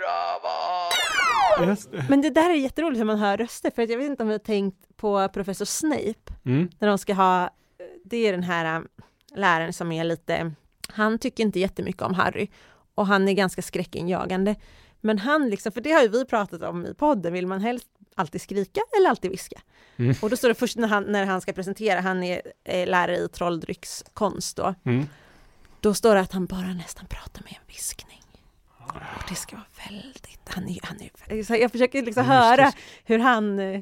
Men 2.10 2.22
det 2.22 2.30
där 2.30 2.50
är 2.50 2.54
jätteroligt 2.54 3.00
hur 3.00 3.06
man 3.06 3.20
hör 3.20 3.38
röster, 3.38 3.72
för 3.76 3.82
att 3.82 3.90
jag 3.90 3.98
vet 3.98 4.10
inte 4.10 4.24
om 4.24 4.30
du 4.30 4.34
har 4.34 4.40
tänkt 4.40 4.78
på 4.98 5.30
professor 5.30 5.66
Snape, 5.66 6.14
Mm. 6.46 6.70
när 6.80 6.88
de 6.88 6.98
ska 6.98 7.14
ha, 7.14 7.50
det 8.04 8.18
är 8.18 8.32
den 8.32 8.44
här 8.44 8.78
um, 8.78 8.88
läraren 9.36 9.74
som 9.74 9.92
är 9.92 10.04
lite, 10.04 10.52
han 10.90 11.20
tycker 11.20 11.44
inte 11.44 11.60
jättemycket 11.60 12.02
om 12.02 12.14
Harry, 12.14 12.48
och 12.96 13.08
han 13.08 13.28
är 13.28 13.34
ganska 13.34 13.62
skräckinjagande. 13.62 14.56
Men 15.06 15.20
han 15.20 15.50
liksom, 15.50 15.72
för 15.72 15.82
det 15.82 15.92
har 15.92 16.02
ju 16.02 16.08
vi 16.08 16.26
pratat 16.26 16.62
om 16.62 16.86
i 16.86 16.94
podden, 16.94 17.34
vill 17.34 17.48
man 17.48 17.62
helst 17.62 17.88
alltid 18.16 18.42
skrika 18.42 18.82
eller 18.98 19.10
alltid 19.10 19.32
viska? 19.32 19.62
Mm. 19.98 20.16
Och 20.22 20.30
då 20.30 20.38
står 20.38 20.48
det 20.48 20.56
först 20.56 20.78
när 20.78 20.88
han, 20.88 21.04
när 21.04 21.26
han 21.26 21.42
ska 21.42 21.54
presentera, 21.54 22.02
han 22.02 22.24
är 22.24 22.42
eh, 22.64 22.88
lärare 22.88 23.18
i 23.18 23.28
trolldryckskonst 23.28 24.58
då, 24.58 24.76
Mm. 24.84 25.06
då 25.80 25.94
står 25.94 26.16
det 26.16 26.22
att 26.22 26.32
han 26.32 26.46
bara 26.46 26.74
nästan 26.74 27.06
pratar 27.08 27.42
med 27.44 27.52
en 27.54 27.68
viskning. 27.68 28.22
Och 28.78 29.30
det 29.30 29.36
ska 29.36 29.56
vara 29.56 29.66
väldigt, 29.90 30.40
han 30.50 30.70
är, 30.70 30.80
han 30.84 30.98
är, 31.02 31.56
jag 31.62 31.72
försöker 31.72 32.04
liksom 32.04 32.26
höra 32.26 32.72
hur 33.04 33.20
han 33.20 33.60
eh, 33.60 33.82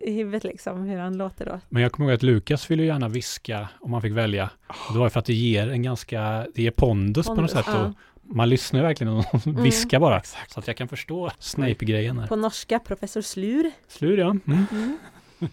i 0.00 0.12
huvudet 0.12 0.44
liksom, 0.44 0.82
hur 0.82 0.98
han 0.98 1.16
låter 1.18 1.46
då. 1.46 1.60
Men 1.68 1.82
jag 1.82 1.92
kommer 1.92 2.08
ihåg 2.08 2.14
att 2.16 2.22
Lukas 2.22 2.70
ville 2.70 2.82
gärna 2.84 3.08
viska 3.08 3.68
om 3.80 3.90
man 3.90 4.02
fick 4.02 4.12
välja. 4.12 4.50
Och 4.66 4.92
det 4.92 4.98
var 4.98 5.08
för 5.08 5.20
att 5.20 5.26
det 5.26 5.34
ger 5.34 5.68
en 5.68 5.82
ganska, 5.82 6.46
det 6.54 6.62
ger 6.62 6.70
pondus, 6.70 7.26
på 7.26 7.34
något 7.34 7.36
Pondus, 7.36 7.52
sätt. 7.66 7.74
ja. 7.74 7.86
Och 7.86 7.94
man 8.28 8.48
lyssnar 8.48 8.82
verkligen 8.82 9.12
och 9.12 9.24
Mm. 9.46 9.62
viskar 9.62 10.00
bara. 10.00 10.22
Så 10.48 10.60
att 10.60 10.66
jag 10.66 10.76
kan 10.76 10.88
förstå 10.88 11.30
Snape-grejen 11.38 12.18
här. 12.18 12.26
På 12.26 12.36
norska, 12.36 12.78
professor 12.78 13.20
Slur. 13.22 13.70
Slur 13.88 14.18
ja. 14.18 14.36
Mm. 14.46 14.98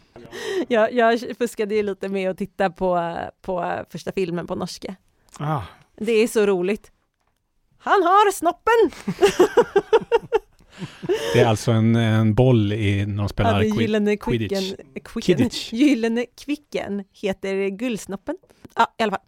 Jag, 0.68 0.94
jag 0.94 1.20
fuskade 1.38 1.76
ju 1.76 1.84
lite 1.84 2.10
med 2.10 2.30
att 2.32 2.38
titta 2.38 2.70
på, 2.70 3.18
på 3.42 3.84
första 3.90 4.12
filmen 4.12 4.48
på 4.48 4.56
norska. 4.56 4.96
Ah, 5.40 5.62
Det 5.96 6.12
är 6.12 6.28
så 6.28 6.46
roligt. 6.46 6.92
Han 7.78 8.04
har 8.04 8.32
snoppen! 8.32 8.92
Det 11.34 11.40
är 11.40 11.46
alltså 11.46 11.72
en, 11.72 11.96
en 11.96 12.34
boll 12.36 12.74
i 12.74 13.06
när 13.06 13.16
de 13.16 13.22
Ja, 13.22 13.28
spelar 13.28 13.62
quid- 13.62 13.82
gyllene 13.82 14.18
quidditch. 14.18 14.74
Quidditch. 15.04 15.74
gyllene 15.74 16.26
kvicken 16.38 17.04
heter 17.14 17.70
guldsnoppen. 17.70 18.36
Ja, 18.76 18.94
i 18.98 19.04
alla 19.04 19.12
fall. 19.12 19.22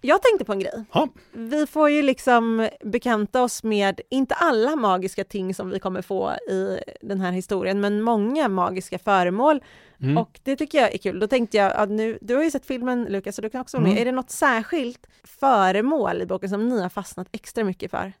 Jag 0.00 0.22
tänkte 0.22 0.44
på 0.44 0.52
en 0.52 0.58
grej. 0.58 0.84
Ja. 0.92 1.08
Vi 1.32 1.66
får 1.66 1.90
ju 1.90 2.02
liksom 2.02 2.68
bekanta 2.80 3.42
oss 3.42 3.62
med, 3.62 4.00
inte 4.10 4.34
alla 4.34 4.76
magiska 4.76 5.24
ting 5.24 5.54
som 5.54 5.70
vi 5.70 5.78
kommer 5.78 6.02
få 6.02 6.32
i 6.50 6.78
den 7.00 7.20
här 7.20 7.32
historien, 7.32 7.80
men 7.80 8.02
många 8.02 8.48
magiska 8.48 8.98
föremål 8.98 9.60
Mm. 10.00 10.18
och 10.18 10.40
det 10.42 10.56
tycker 10.56 10.78
jag 10.78 10.94
är 10.94 10.98
kul. 10.98 11.18
Då 11.20 11.26
tänkte 11.26 11.56
jag, 11.56 11.72
att 11.72 11.90
nu, 11.90 12.18
du 12.20 12.34
har 12.34 12.42
ju 12.42 12.50
sett 12.50 12.66
filmen 12.66 13.04
Lukas, 13.04 13.36
så 13.36 13.42
du 13.42 13.50
kan 13.50 13.60
också 13.60 13.76
vara 13.76 13.82
med. 13.82 13.90
Mm. 13.92 14.00
Är 14.00 14.04
det 14.04 14.12
något 14.12 14.30
särskilt 14.30 15.06
föremål 15.24 16.22
i 16.22 16.26
boken 16.26 16.48
som 16.50 16.68
ni 16.68 16.82
har 16.82 16.88
fastnat 16.88 17.28
extra 17.32 17.64
mycket 17.64 17.90
för? 17.90 18.12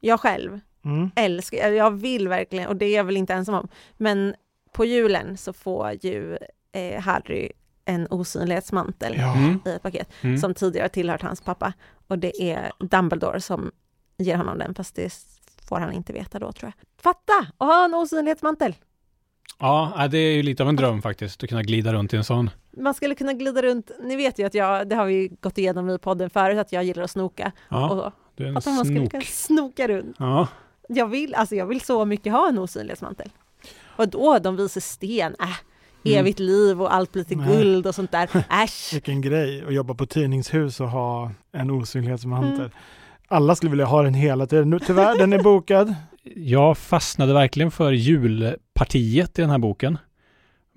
Jag 0.00 0.20
själv 0.20 0.60
Mm. 0.84 1.10
älskar, 1.16 1.70
jag 1.70 1.90
vill 1.90 2.28
verkligen, 2.28 2.68
och 2.68 2.76
det 2.76 2.86
är 2.86 2.96
jag 2.96 3.04
väl 3.04 3.16
inte 3.16 3.34
ensam 3.34 3.54
om, 3.54 3.68
men 3.96 4.34
på 4.72 4.84
julen 4.84 5.36
så 5.36 5.52
får 5.52 5.92
ju 6.06 6.38
eh, 6.72 7.00
Harry 7.00 7.50
en 7.84 8.06
osynlighetsmantel 8.10 9.14
Ja. 9.18 9.34
Mm. 9.36 9.60
i 9.66 9.68
ett 9.70 9.82
paket 9.82 10.08
Mm. 10.22 10.38
som 10.38 10.54
tidigare 10.54 10.88
tillhört 10.88 11.22
hans 11.22 11.40
pappa 11.40 11.72
och 12.08 12.18
det 12.18 12.42
är 12.52 12.72
Dumbledore 12.80 13.40
som 13.40 13.70
ger 14.18 14.36
honom 14.36 14.58
den, 14.58 14.74
fast 14.74 14.94
det 14.94 15.14
får 15.68 15.78
han 15.80 15.92
inte 15.92 16.12
veta 16.12 16.38
då 16.38 16.52
tror 16.52 16.72
jag. 16.76 17.02
Fatta! 17.02 17.46
att 17.58 17.68
ha 17.68 17.84
en 17.84 17.94
osynlighetsmantel! 17.94 18.74
Ja, 19.58 20.08
det 20.10 20.18
är 20.18 20.32
ju 20.36 20.42
lite 20.42 20.62
av 20.62 20.68
en 20.68 20.76
dröm 20.76 21.02
faktiskt, 21.02 21.42
att 21.42 21.48
kunna 21.48 21.62
glida 21.62 21.92
runt 21.92 22.14
i 22.14 22.16
en 22.16 22.24
sån. 22.24 22.50
Man 22.76 22.94
skulle 22.94 23.14
kunna 23.14 23.32
glida 23.32 23.62
runt, 23.62 23.90
ni 24.02 24.16
vet 24.16 24.38
ju 24.38 24.46
att 24.46 24.54
jag, 24.54 24.88
det 24.88 24.96
har 24.96 25.06
vi 25.06 25.28
gått 25.40 25.58
igenom 25.58 25.90
i 25.90 25.98
podden 25.98 26.30
förut, 26.30 26.58
att 26.58 26.72
jag 26.72 26.84
gillar 26.84 27.02
att 27.02 27.10
snoka. 27.10 27.52
Ja, 27.68 27.90
Och 27.90 28.12
du 28.34 28.44
är 28.44 28.48
en 28.48 28.56
att 28.56 28.66
man 28.66 28.84
skulle 28.84 29.00
snok. 29.00 29.10
kunna 29.10 29.22
snoka 29.24 29.88
runt. 29.88 30.16
Ja, 30.18 30.48
Jag 30.88 31.06
vill, 31.06 31.34
alltså 31.34 31.54
jag 31.54 31.66
vill 31.66 31.80
så 31.80 32.04
mycket 32.04 32.32
ha 32.32 32.48
en 32.48 32.58
osynlighetsmantel. 32.58 33.30
Och 33.96 34.08
då 34.08 34.38
de 34.38 34.56
visar 34.56 34.80
sten, 34.80 35.36
äh. 35.40 35.48
Evigt 36.04 36.38
liv 36.38 36.82
och 36.82 36.94
allt 36.94 37.12
blir 37.12 37.24
till 37.24 37.38
Nej. 37.38 37.56
guld 37.56 37.86
och 37.86 37.94
sånt 37.94 38.12
där. 38.12 38.28
Äsch! 38.64 38.90
Vilken 38.92 39.20
grej 39.20 39.64
att 39.66 39.74
jobba 39.74 39.94
på 39.94 40.06
tidningshus 40.06 40.80
och 40.80 40.90
ha 40.90 41.30
en 41.52 41.70
osynlighetsmantel. 41.70 42.60
Mm. 42.60 42.70
Alla 43.28 43.54
skulle 43.56 43.70
vilja 43.70 43.86
ha 43.86 44.02
den 44.02 44.14
hela 44.14 44.46
tiden. 44.46 44.70
Nu, 44.70 44.78
tyvärr, 44.78 45.18
den 45.18 45.32
är 45.32 45.42
bokad. 45.42 45.94
jag 46.36 46.78
fastnade 46.78 47.32
verkligen 47.32 47.70
för 47.70 47.92
julpartiet 47.92 49.38
i 49.38 49.42
den 49.42 49.50
här 49.50 49.58
boken. 49.58 49.98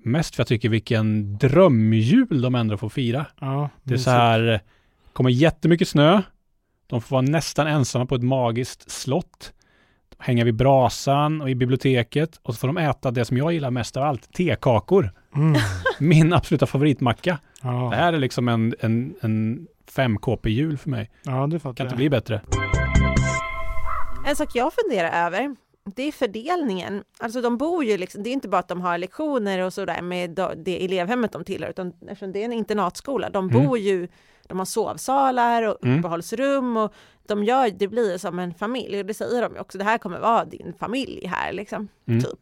Mest 0.04 0.34
för 0.34 0.40
jag 0.40 0.48
tycker 0.48 0.68
vilken 0.68 1.38
drömjul 1.38 2.42
de 2.42 2.54
ändå 2.54 2.76
får 2.76 2.88
fira. 2.88 3.26
Ja, 3.40 3.68
Det 3.82 3.94
är 3.94 3.98
så 3.98 4.10
här, 4.10 4.60
kommer 5.12 5.30
jättemycket 5.30 5.88
snö. 5.88 6.22
De 6.86 7.00
får 7.00 7.16
vara 7.16 7.22
nästan 7.22 7.66
ensamma 7.66 8.06
på 8.06 8.14
ett 8.14 8.22
magiskt 8.22 8.90
slott. 8.90 9.52
De 10.08 10.16
hänger 10.24 10.44
vid 10.44 10.54
brasan 10.54 11.40
och 11.42 11.50
i 11.50 11.54
biblioteket 11.54 12.40
och 12.42 12.54
så 12.54 12.58
får 12.60 12.68
de 12.68 12.78
äta 12.78 13.10
det 13.10 13.24
som 13.24 13.36
jag 13.36 13.52
gillar 13.52 13.70
mest 13.70 13.96
av 13.96 14.02
allt, 14.02 14.32
tekakor. 14.32 15.12
Mm. 15.36 15.60
Min 15.98 16.32
absoluta 16.32 16.66
favoritmacka. 16.66 17.38
Det 17.62 17.68
Ja. 17.68 17.90
här 17.90 18.12
är 18.12 18.18
liksom 18.18 18.48
en, 18.48 18.74
en, 18.80 19.14
en 19.20 19.66
5KP-jul 19.90 20.78
för 20.78 20.90
mig. 20.90 21.10
ja, 21.22 21.46
det 21.46 21.58
fattar 21.58 21.74
Kan 21.76 21.86
inte 21.86 21.92
jag. 21.94 21.96
bli 21.98 22.10
bättre. 22.10 22.40
En 24.26 24.36
sak 24.36 24.48
jag 24.54 24.72
funderar 24.82 25.26
över, 25.26 25.56
det 25.96 26.02
är 26.02 26.12
fördelningen. 26.12 27.04
Alltså 27.18 27.40
de 27.40 27.56
bor 27.56 27.84
ju 27.84 27.96
liksom, 27.98 28.22
det 28.22 28.30
är 28.30 28.32
inte 28.32 28.48
bara 28.48 28.58
att 28.58 28.68
de 28.68 28.80
har 28.80 28.98
lektioner 28.98 29.58
och 29.58 29.72
sådär 29.72 30.02
med 30.02 30.30
det 30.56 30.84
elevhemmet 30.84 31.32
de 31.32 31.44
tillhör, 31.44 31.70
utan 31.70 31.92
eftersom 32.08 32.32
det 32.32 32.40
är 32.40 32.44
en 32.44 32.52
internatskola, 32.52 33.30
de 33.30 33.48
Mm. 33.50 33.64
bor 33.66 33.78
ju, 33.78 34.08
de 34.46 34.58
har 34.58 34.66
sovsalar 34.66 35.62
och 35.62 35.84
Mm. 35.84 35.98
uppehållsrum 35.98 36.76
och 36.76 36.92
de 37.26 37.44
gör, 37.44 37.70
det 37.78 37.88
blir 37.88 38.18
som 38.18 38.38
en 38.38 38.54
familj 38.54 38.98
och 39.00 39.06
det 39.06 39.14
säger 39.14 39.42
de 39.42 39.54
ju 39.54 39.60
också, 39.60 39.78
det 39.78 39.84
här 39.84 39.98
kommer 39.98 40.20
vara 40.20 40.44
din 40.44 40.74
familj 40.78 41.26
här 41.26 41.52
liksom, 41.52 41.88
Mm. 42.08 42.20
typ. 42.20 42.38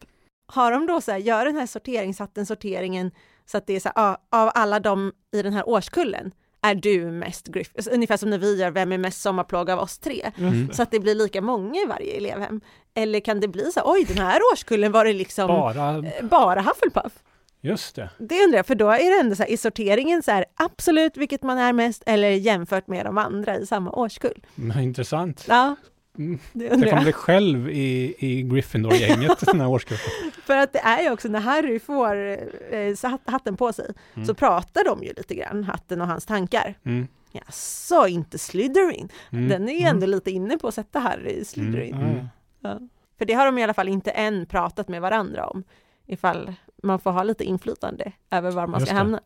Har 0.46 0.72
de 0.72 0.86
då 0.86 1.00
så 1.00 1.10
här, 1.12 1.18
gör 1.18 1.44
den 1.44 1.56
här 1.56 1.66
sorteringshatten, 1.66 2.46
sorteringen, 2.46 3.10
så 3.46 3.58
att 3.58 3.66
det 3.66 3.76
är 3.76 3.80
så 3.80 3.90
här, 3.94 4.16
av 4.30 4.50
alla 4.54 4.80
de 4.80 5.12
i 5.32 5.42
den 5.42 5.52
här 5.52 5.68
årskullen, 5.68 6.32
är 6.62 6.74
du 6.74 7.10
mest 7.10 7.46
Griff? 7.46 7.70
Alltså, 7.76 7.90
Ungefär 7.90 8.16
som 8.16 8.30
när 8.30 8.38
vi 8.38 8.56
gör 8.56 8.70
Vem 8.70 8.92
är 8.92 8.98
mest 8.98 9.22
sommarplåga 9.22 9.72
av 9.72 9.78
oss 9.78 9.98
tre? 9.98 10.32
Mm. 10.38 10.66
det. 10.66 10.74
Så 10.74 10.82
att 10.82 10.90
det 10.90 11.00
blir 11.00 11.14
lika 11.14 11.40
många 11.40 11.80
i 11.80 11.86
varje 11.86 12.12
elevhem? 12.16 12.60
Eller 12.94 13.20
kan 13.20 13.40
det 13.40 13.48
bli 13.48 13.72
så 13.72 13.80
oj 13.84 14.04
den 14.04 14.18
här 14.18 14.40
årskullen 14.52 14.92
var 14.92 15.04
det 15.04 15.12
liksom 15.12 15.48
Bara, 15.48 15.96
eh, 15.96 16.24
bara 16.24 16.60
Hufflepuff? 16.60 17.12
just 17.60 17.96
det. 17.96 18.10
Det 18.18 18.44
undrar 18.44 18.58
jag, 18.58 18.66
för 18.66 18.74
då 18.74 18.90
är 18.90 19.10
det 19.14 19.20
ändå 19.20 19.36
så 19.36 19.42
här, 19.42 19.50
i 19.50 19.56
sorteringen 19.56 20.22
så 20.22 20.30
här, 20.30 20.44
absolut 20.54 21.16
vilket 21.16 21.42
man 21.42 21.58
är 21.58 21.72
mest 21.72 22.02
eller 22.06 22.30
jämfört 22.30 22.86
med 22.86 23.06
de 23.06 23.18
andra 23.18 23.56
i 23.56 23.66
samma 23.66 23.90
årskull. 23.90 24.44
Men, 24.54 24.80
intressant. 24.80 25.44
Ja, 25.48 25.76
Mm. 26.18 26.38
det 26.52 26.70
undrar 26.70 27.04
jag. 27.04 27.14
själv 27.14 27.68
i, 27.70 28.14
i 28.18 28.42
Gryffindor-gänget 28.42 29.40
den 29.46 29.60
här 29.60 29.68
årskursen. 29.68 30.12
För 30.44 30.56
att 30.56 30.72
det 30.72 30.78
är 30.78 31.02
ju 31.02 31.10
också 31.10 31.28
när 31.28 31.40
Harry 31.40 31.78
får 31.80 32.16
eh, 32.74 33.18
hatten 33.26 33.56
på 33.56 33.72
sig 33.72 33.90
Mm. 34.14 34.26
så 34.26 34.34
pratar 34.34 34.84
de 34.84 35.02
ju 35.02 35.12
lite 35.16 35.34
grann, 35.34 35.64
hatten 35.64 36.00
och 36.00 36.06
hans 36.06 36.26
tankar. 36.26 36.74
Mm. 36.84 37.08
Ja, 37.32 37.40
så 37.50 38.06
inte 38.06 38.38
Slytherin. 38.38 39.08
Mm. 39.30 39.48
Den 39.48 39.68
är 39.68 39.72
ju 39.80 39.84
ändå 39.86 40.06
lite 40.06 40.30
inne 40.30 40.58
på 40.58 40.68
att 40.68 40.74
sätta 40.74 40.98
Harry 40.98 41.30
i 41.30 41.44
Slytherin. 41.44 41.94
Mm. 41.94 42.16
Ja. 42.60 42.78
För 43.18 43.24
det 43.24 43.32
har 43.34 43.46
de 43.46 43.58
i 43.58 43.62
alla 43.64 43.74
fall 43.74 43.88
inte 43.88 44.10
än 44.10 44.46
pratat 44.46 44.88
med 44.88 45.00
varandra 45.02 45.46
om, 45.46 45.64
ifall 46.06 46.52
man 46.82 46.98
får 46.98 47.10
ha 47.10 47.22
lite 47.22 47.44
inflytande 47.44 48.12
över 48.30 48.50
var 48.50 48.66
man 48.66 48.80
Just 48.80 48.86
ska 48.86 48.94
det. 48.94 48.98
hamna. 48.98 49.20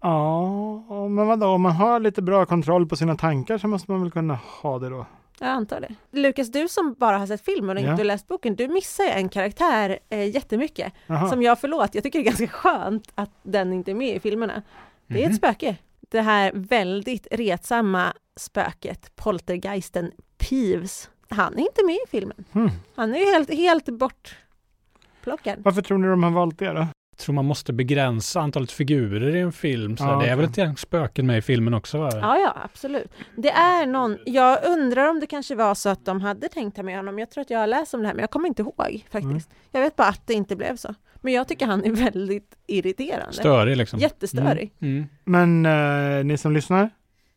Ja, 0.00 1.08
men 1.08 1.26
vadå, 1.26 1.46
om 1.46 1.62
man 1.62 1.72
har 1.72 2.00
lite 2.00 2.22
bra 2.22 2.46
kontroll 2.46 2.86
på 2.86 2.96
sina 2.96 3.16
tankar 3.16 3.58
så 3.58 3.68
måste 3.68 3.90
man 3.90 4.00
väl 4.02 4.10
kunna 4.10 4.38
ha 4.62 4.78
det 4.78 4.88
då. 4.88 5.06
Jag 5.42 5.50
antar 5.50 5.80
det. 5.80 5.94
Lukas, 6.10 6.48
du 6.52 6.68
som 6.68 6.94
bara 6.98 7.18
har 7.18 7.26
sett 7.26 7.44
filmen 7.44 7.76
och 7.76 7.82
Ja. 7.82 7.90
inte 7.90 8.04
läst 8.04 8.28
boken, 8.28 8.56
du 8.56 8.68
missar 8.68 9.04
ju 9.04 9.10
en 9.10 9.28
karaktär 9.28 9.98
eh, 10.08 10.30
jättemycket. 10.34 10.92
Jaha. 11.06 11.28
Som 11.28 11.42
jag, 11.42 11.58
förlåt, 11.60 11.94
jag 11.94 12.04
tycker 12.04 12.18
det 12.18 12.22
är 12.22 12.30
ganska 12.30 12.48
skönt 12.48 13.12
att 13.14 13.30
den 13.42 13.72
inte 13.72 13.90
är 13.90 13.94
med 13.94 14.16
i 14.16 14.20
filmerna. 14.20 14.62
Det 15.06 15.14
är 15.18 15.22
Mhm. 15.22 15.30
ett 15.30 15.36
spöke. 15.36 15.76
Det 16.00 16.20
här 16.20 16.52
väldigt 16.54 17.26
retsamma 17.30 18.12
spöket, 18.36 19.16
poltergeisten 19.16 20.12
Peeves. 20.38 21.10
Han 21.28 21.54
är 21.54 21.60
inte 21.62 21.84
med 21.86 21.94
i 21.94 22.08
filmen. 22.10 22.44
Hmm. 22.52 22.70
Han 22.94 23.14
är 23.14 23.18
ju 23.18 23.24
helt, 23.24 23.50
helt 23.54 23.88
bortplockad. 23.88 25.58
Varför 25.58 25.82
tror 25.82 25.98
ni 25.98 26.08
de 26.08 26.22
har 26.22 26.30
valt 26.30 26.58
det 26.58 26.72
då? 26.72 26.86
Jag 27.12 27.18
tror 27.18 27.34
man 27.34 27.44
måste 27.44 27.72
begränsa 27.72 28.40
antalet 28.40 28.72
figurer 28.72 29.36
i 29.36 29.40
en 29.40 29.52
film. 29.52 29.96
Så 29.96 30.04
Ja, 30.04 30.16
det 30.16 30.26
är 30.26 30.36
väl 30.36 30.70
ett 30.72 30.78
spöken 30.78 31.26
med 31.26 31.38
i 31.38 31.42
filmen 31.42 31.74
också 31.74 31.98
va? 31.98 32.10
Ja, 32.12 32.38
ja, 32.38 32.56
absolut. 32.64 33.12
Det 33.36 33.50
är 33.50 33.86
någon, 33.86 34.18
jag 34.26 34.64
undrar 34.64 35.08
om 35.10 35.20
det 35.20 35.26
kanske 35.26 35.54
var 35.54 35.74
så 35.74 35.88
att 35.88 36.04
de 36.04 36.20
hade 36.20 36.48
tänkt 36.48 36.76
ha 36.76 36.84
med 36.84 36.96
honom. 36.96 37.18
Jag 37.18 37.30
tror 37.30 37.42
att 37.42 37.50
jag 37.50 37.58
har 37.58 37.66
läst 37.66 37.94
om 37.94 38.00
det 38.00 38.06
här, 38.06 38.14
men 38.14 38.20
jag 38.20 38.30
kommer 38.30 38.48
inte 38.48 38.62
ihåg 38.62 39.06
faktiskt. 39.10 39.50
Jag 39.70 39.80
vet 39.80 39.96
bara 39.96 40.08
att 40.08 40.26
det 40.26 40.34
inte 40.34 40.56
blev 40.56 40.76
så. 40.76 40.94
Men 41.20 41.32
jag 41.32 41.48
tycker 41.48 41.66
han 41.66 41.84
är 41.84 41.90
väldigt 41.90 42.54
irriterande. 42.66 43.32
Störig 43.32 43.76
liksom. 43.76 43.98
Jättestörig. 43.98 44.72
Mm. 44.80 45.06
Men 45.24 45.66
eh, 45.66 46.24
ni 46.24 46.38
som 46.38 46.52
lyssnar 46.52 46.90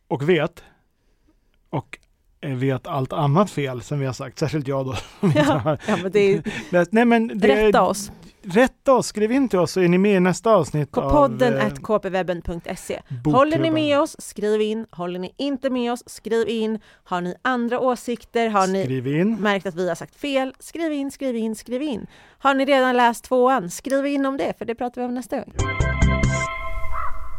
och 0.07 0.29
vet 0.29 0.63
och 1.69 1.99
eh, 2.41 2.55
vet 2.55 2.87
allt 2.87 3.13
annat 3.13 3.51
fel 3.51 3.81
som 3.81 3.99
vi 3.99 4.05
har 4.05 4.13
sagt, 4.13 4.39
särskilt 4.39 4.67
jag 4.67 4.85
då. 4.85 4.95
Ja, 5.35 5.77
ja 5.87 5.97
men 6.03 6.11
det 6.11 6.33
är. 6.33 6.43
Nej, 6.91 7.05
men 7.05 7.27
det, 7.27 7.47
rätta 7.47 7.81
oss. 7.81 8.11
Rätta 8.47 8.93
oss, 8.93 9.07
skriv 9.07 9.31
in 9.31 9.49
till 9.49 9.59
oss 9.59 9.71
så 9.71 9.79
är 9.81 9.87
ni 9.87 9.97
med 9.97 10.15
i 10.15 10.19
nästa 10.19 10.51
avsnitt 10.55 10.91
På 10.91 11.01
av 11.01 11.11
podden 11.11 11.57
eh, 11.57 11.65
at 11.65 11.83
kpwebben.se. 11.83 13.01
Håller 13.25 13.59
ni 13.59 13.71
med 13.71 13.99
oss, 13.99 14.15
skriv 14.19 14.61
in. 14.61 14.85
Håller 14.91 15.19
ni 15.19 15.33
inte 15.37 15.69
med 15.69 15.91
oss, 15.91 16.03
skriv 16.05 16.49
in. 16.49 16.79
Har 17.03 17.21
ni 17.21 17.35
andra 17.41 17.79
åsikter? 17.79 18.49
Har 18.49 18.67
ni 18.67 18.83
Skriv 18.85 19.07
in. 19.07 19.35
märkt 19.35 19.65
att 19.65 19.75
vi 19.75 19.87
har 19.87 19.95
sagt 19.95 20.15
fel? 20.15 20.53
Skriv 20.59 20.91
in, 20.93 21.11
skriv 21.11 21.35
in, 21.35 21.55
skriv 21.55 21.81
in. 21.81 22.07
Har 22.39 22.53
ni 22.53 22.65
redan 22.65 22.97
läst 22.97 23.23
tvåan? 23.23 23.69
Skriv 23.69 24.05
in 24.05 24.25
om 24.25 24.37
det, 24.37 24.53
för 24.57 24.65
det 24.65 24.75
pratar 24.75 25.01
vi 25.01 25.07
om 25.07 25.15
nästa 25.15 25.35
gång. 25.37 25.53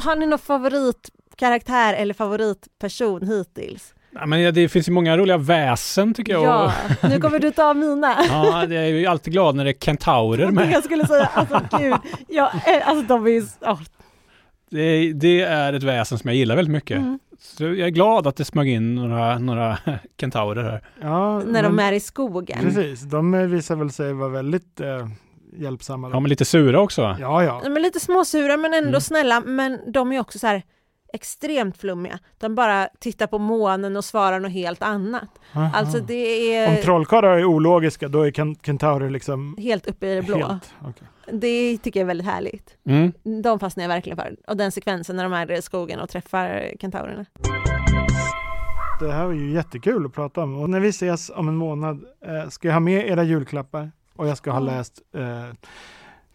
Har 0.03 0.15
ni 0.15 0.25
någon 0.25 0.39
favoritkaraktär 0.39 1.93
eller 1.93 2.13
favoritperson 2.13 3.27
hittills? 3.27 3.93
Ja, 4.19 4.25
men 4.25 4.53
det 4.53 4.69
finns 4.69 4.87
ju 4.87 4.91
många 4.91 5.17
roliga 5.17 5.37
väsen 5.37 6.13
tycker 6.13 6.33
jag. 6.33 6.43
Ja, 6.43 6.73
nu 7.09 7.19
kommer 7.21 7.39
du 7.39 7.51
ta 7.51 7.73
mina. 7.73 8.15
Ja, 8.29 8.65
det 8.65 8.75
är 8.75 8.85
ju 8.85 9.05
alltid 9.05 9.33
glad 9.33 9.55
när 9.55 9.63
det 9.65 9.69
är 9.71 9.79
kentaurer 9.85 10.51
med. 10.51 10.71
jag 10.71 10.83
skulle 10.83 11.07
säga, 11.07 11.29
alltså 11.33 11.61
gud, 11.79 11.95
ja, 12.27 12.51
eh, 12.67 12.87
alltså 12.89 13.05
de 13.07 13.25
är 13.25 13.29
ju, 13.31 13.41
oh, 13.61 13.81
Det 14.71 14.81
är, 14.81 15.13
det 15.13 15.41
är 15.41 15.73
ett 15.73 15.83
väsen 15.83 16.17
som 16.17 16.27
jag 16.27 16.37
gillar 16.37 16.55
väldigt 16.55 16.71
mycket. 16.71 16.97
mm. 16.97 17.19
Så 17.39 17.63
jag 17.63 17.79
är 17.79 17.89
glad 17.89 18.27
att 18.27 18.35
det 18.35 18.45
smög 18.45 18.67
in 18.69 18.95
några, 18.95 19.39
några 19.39 19.77
kentaurer 20.19 20.63
här. 20.63 20.81
Ja, 21.01 21.39
när 21.39 21.63
de 21.63 21.79
är 21.79 21.93
i 21.93 21.99
skogen. 21.99 22.57
Precis, 22.61 23.01
de 23.01 23.49
visar 23.51 23.75
väl 23.75 23.91
sig 23.91 24.13
vara 24.13 24.29
väldigt 24.29 24.79
eh, 24.81 25.07
hjälpsamma. 25.57 26.09
då. 26.09 26.15
Ja, 26.15 26.19
men 26.19 26.29
lite 26.29 26.45
sura 26.45 26.79
också. 26.79 27.15
ja, 27.19 27.43
ja. 27.43 27.61
De 27.63 27.75
är 27.75 27.79
lite 27.79 27.99
småsura 27.99 28.57
men 28.57 28.73
ändå 28.73 28.87
Mm. 28.89 29.01
snälla, 29.01 29.41
men 29.45 29.79
de 29.91 30.11
är 30.11 30.19
också 30.19 30.39
så 30.39 30.47
här 30.47 30.63
extremt 31.13 31.77
flummiga. 31.77 32.19
De 32.37 32.55
bara 32.55 32.89
tittar 32.99 33.27
på 33.27 33.39
månen 33.39 33.95
och 33.95 34.05
svarar 34.05 34.39
något 34.39 34.51
helt 34.51 34.81
annat. 34.83 35.29
Aha. 35.53 35.71
Alltså 35.73 35.99
det 35.99 36.53
är 36.55 36.77
Om 36.77 36.83
trollkarlar 36.83 37.37
är 37.37 37.45
ologiska, 37.45 38.07
då 38.07 38.21
är 38.21 38.31
ken- 38.31 38.55
kentaurer 38.55 39.09
liksom 39.09 39.57
helt 39.59 39.87
uppe 39.87 40.07
i 40.07 40.15
det 40.15 40.21
blå. 40.21 40.37
helt... 40.47 40.73
okej. 40.81 41.07
Det 41.31 41.77
tycker 41.77 41.99
jag 41.99 42.03
är 42.05 42.07
väldigt 42.07 42.27
härligt. 42.27 42.77
Mm. 42.85 43.13
De 43.43 43.59
fastnar 43.59 43.83
jag 43.83 43.89
verkligen 43.89 44.17
för. 44.17 44.35
Och 44.47 44.57
den 44.57 44.71
sekvensen 44.71 45.15
när 45.15 45.23
de 45.23 45.33
är 45.33 45.51
i 45.51 45.61
skogen 45.61 45.99
och 45.99 46.09
träffar 46.09 46.71
kentaurerna. 46.79 47.25
det 48.99 49.11
här 49.11 49.25
var 49.25 49.33
ju 49.33 49.51
jättekul 49.51 50.05
att 50.05 50.13
prata 50.13 50.43
om. 50.43 50.57
Och 50.61 50.69
när 50.69 50.79
vi 50.79 50.89
ses 50.89 51.29
om 51.29 51.47
en 51.47 51.55
månad 51.55 52.05
eh, 52.25 52.49
ska 52.49 52.67
jag 52.67 52.75
ha 52.75 52.79
med 52.79 53.07
era 53.09 53.23
julklappar 53.23 53.91
och 54.15 54.27
jag 54.27 54.37
ska 54.37 54.51
ha 54.51 54.59
läst 54.59 55.01
eh, 55.15 55.53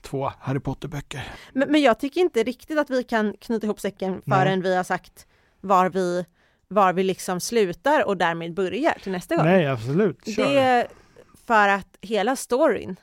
två 0.03 0.33
Harry 0.41 0.61
Potter-böcker. 0.61 1.33
Men, 1.53 1.73
men 1.73 1.83
jag 1.83 1.99
tycker 2.01 2.21
inte 2.21 2.43
riktigt 2.43 2.79
att 2.79 2.91
vi 2.91 3.05
kan 3.05 3.35
knyta 3.41 3.67
ihop 3.67 3.81
säcken 3.81 4.23
Nej. 4.25 4.39
förrän 4.39 4.63
vi 4.63 4.77
har 4.77 4.85
sagt 4.85 5.27
var 5.61 5.91
vi, 5.91 6.27
var 6.69 6.93
vi 6.93 7.03
liksom 7.05 7.41
slutar 7.41 8.07
och 8.07 8.17
därmed 8.17 8.55
börjar 8.55 8.99
till 9.03 9.13
nästa 9.13 9.37
gång. 9.37 9.45
Nej, 9.45 9.67
absolut. 9.67 10.27
Kör. 10.37 10.45
Det 10.45 10.59
är 10.59 10.87
för 11.47 11.69
att 11.69 11.99
hela 12.01 12.37
storyn, 12.37 12.97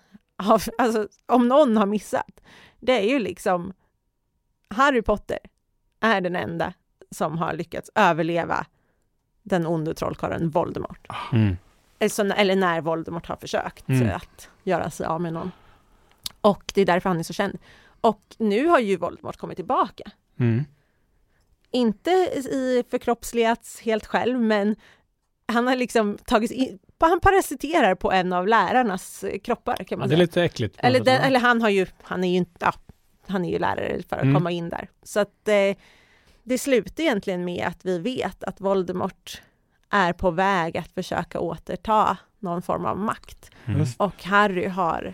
av, 0.43 0.63
alltså 0.77 1.07
om 1.25 1.47
någon 1.47 1.77
har 1.77 1.85
missat, 1.85 2.41
det 2.79 2.93
är 2.99 3.09
ju 3.09 3.19
liksom 3.19 3.73
Harry 4.67 5.01
Potter 5.01 5.39
är 5.99 6.21
den 6.21 6.35
enda 6.35 6.73
som 7.11 7.37
har 7.37 7.53
lyckats 7.53 7.91
överleva 7.95 8.65
den 9.43 9.67
onde 9.67 9.93
trollkarlen 9.93 10.49
Voldemort. 10.49 11.07
Mm. 11.33 11.57
Eller, 11.99 12.09
så, 12.09 12.23
eller 12.23 12.55
när 12.55 12.81
Voldemort 12.81 13.27
har 13.27 13.35
försökt 13.35 13.89
Mm. 13.89 14.15
att 14.15 14.49
göra 14.63 14.89
sig 14.89 15.05
av 15.05 15.21
med 15.21 15.33
någon. 15.33 15.51
Och 16.41 16.71
det 16.75 16.81
är 16.81 16.85
därför 16.85 17.09
han 17.09 17.19
är 17.19 17.23
så 17.23 17.33
känd. 17.33 17.57
Och 18.01 18.21
nu 18.37 18.67
har 18.67 18.79
ju 18.79 18.95
Voldemort 18.97 19.37
kommit 19.37 19.55
tillbaka. 19.55 20.11
Mm. 20.39 20.63
Inte 21.71 22.09
i 22.35 22.83
förkroppsligats 22.89 23.79
helt 23.81 24.05
själv, 24.05 24.39
men 24.41 24.75
han 25.47 25.67
har 25.67 25.75
liksom 25.75 26.17
tagit 26.25 26.51
in, 26.51 26.79
han 26.99 27.19
parasiterar 27.19 27.95
på 27.95 28.11
en 28.11 28.33
av 28.33 28.47
lärarnas 28.47 29.25
kroppar 29.43 29.75
kan 29.75 29.85
Ja, 29.89 29.97
man 29.97 30.09
det 30.09 30.13
är 30.13 30.17
säga. 30.17 30.23
lite 30.25 30.43
äckligt. 30.43 30.75
Eller, 30.79 30.99
den, 31.03 31.21
eller 31.21 31.39
han 31.39 31.61
har 31.61 31.69
ju, 31.69 31.85
han 32.03 32.23
är 32.23 32.29
ju 32.29 32.35
inte, 32.37 32.51
ja, 32.65 32.73
han 33.27 33.45
är 33.45 33.49
ju 33.51 33.59
lärare 33.59 34.01
för 34.09 34.15
att 34.15 34.21
Mm. 34.21 34.35
komma 34.35 34.51
in 34.51 34.69
där. 34.69 34.89
Så 35.03 35.19
att 35.19 35.47
eh, 35.47 35.75
det 36.43 36.57
slutar 36.57 37.03
egentligen 37.03 37.45
med 37.45 37.67
att 37.67 37.85
vi 37.85 37.99
vet 37.99 38.43
att 38.43 38.61
Voldemort 38.61 39.41
är 39.89 40.13
på 40.13 40.31
väg 40.31 40.77
att 40.77 40.91
försöka 40.91 41.39
återta 41.39 42.17
någon 42.39 42.61
form 42.61 42.85
av 42.85 42.97
makt. 42.97 43.51
Mm. 43.65 43.85
Och 43.97 44.23
Harry 44.23 44.67
har 44.67 45.13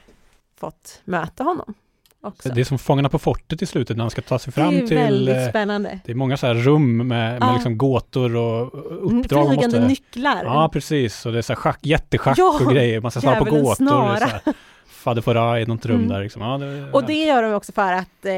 fått 0.60 1.02
möta 1.06 1.44
honom 1.44 1.74
också. 2.22 2.50
Det 2.50 2.62
är 2.62 2.66
som 2.66 2.80
Fångarna 2.80 3.10
på 3.10 3.20
fortet 3.20 3.62
i 3.62 3.66
slutet 3.66 3.98
när 3.98 4.04
han 4.04 4.12
ska 4.12 4.22
ta 4.22 4.40
sig 4.40 4.54
fram 4.54 4.70
det 4.70 4.78
är 4.78 4.82
ju 4.82 4.88
till... 4.88 4.98
väldigt 4.98 5.36
eh, 5.38 5.50
spännande. 5.50 6.00
Det 6.06 6.12
är 6.12 6.16
många 6.16 6.38
så 6.38 6.48
här 6.48 6.54
rum 6.54 6.98
med, 6.98 7.08
med 7.08 7.38
Ja. 7.42 7.54
liksom 7.54 7.78
gåtor 7.78 8.36
och 8.36 8.66
uppdrag. 8.66 9.12
man 9.12 9.24
Flygande 9.24 9.66
måste- 9.66 9.80
nycklar. 9.88 10.42
Ja, 10.44 10.70
precis. 10.74 11.26
Och 11.26 11.32
det 11.32 11.38
är 11.38 11.42
så 11.42 11.54
här 11.54 11.58
schack, 11.58 11.80
jätteschack 11.82 12.38
Ja, 12.38 12.60
och 12.66 12.72
grejer. 12.74 13.02
Man 13.02 13.12
ska 13.12 13.22
svara 13.22 13.40
på 13.40 13.46
gåtor. 13.46 13.76
snara. 13.76 14.30
Fader 14.88 15.22
Fouras 15.22 15.60
i 15.60 15.66
något 15.66 15.86
rum 15.86 15.96
Mm. 15.96 16.08
där 16.10 16.22
liksom. 16.24 16.42
Ja, 16.42 16.58
det, 16.58 16.92
Och 16.92 17.04
det 17.06 17.14
gör 17.26 17.44
de 17.44 17.54
också 17.54 17.72
för 17.72 17.94
att 17.94 18.26
eh, 18.26 18.34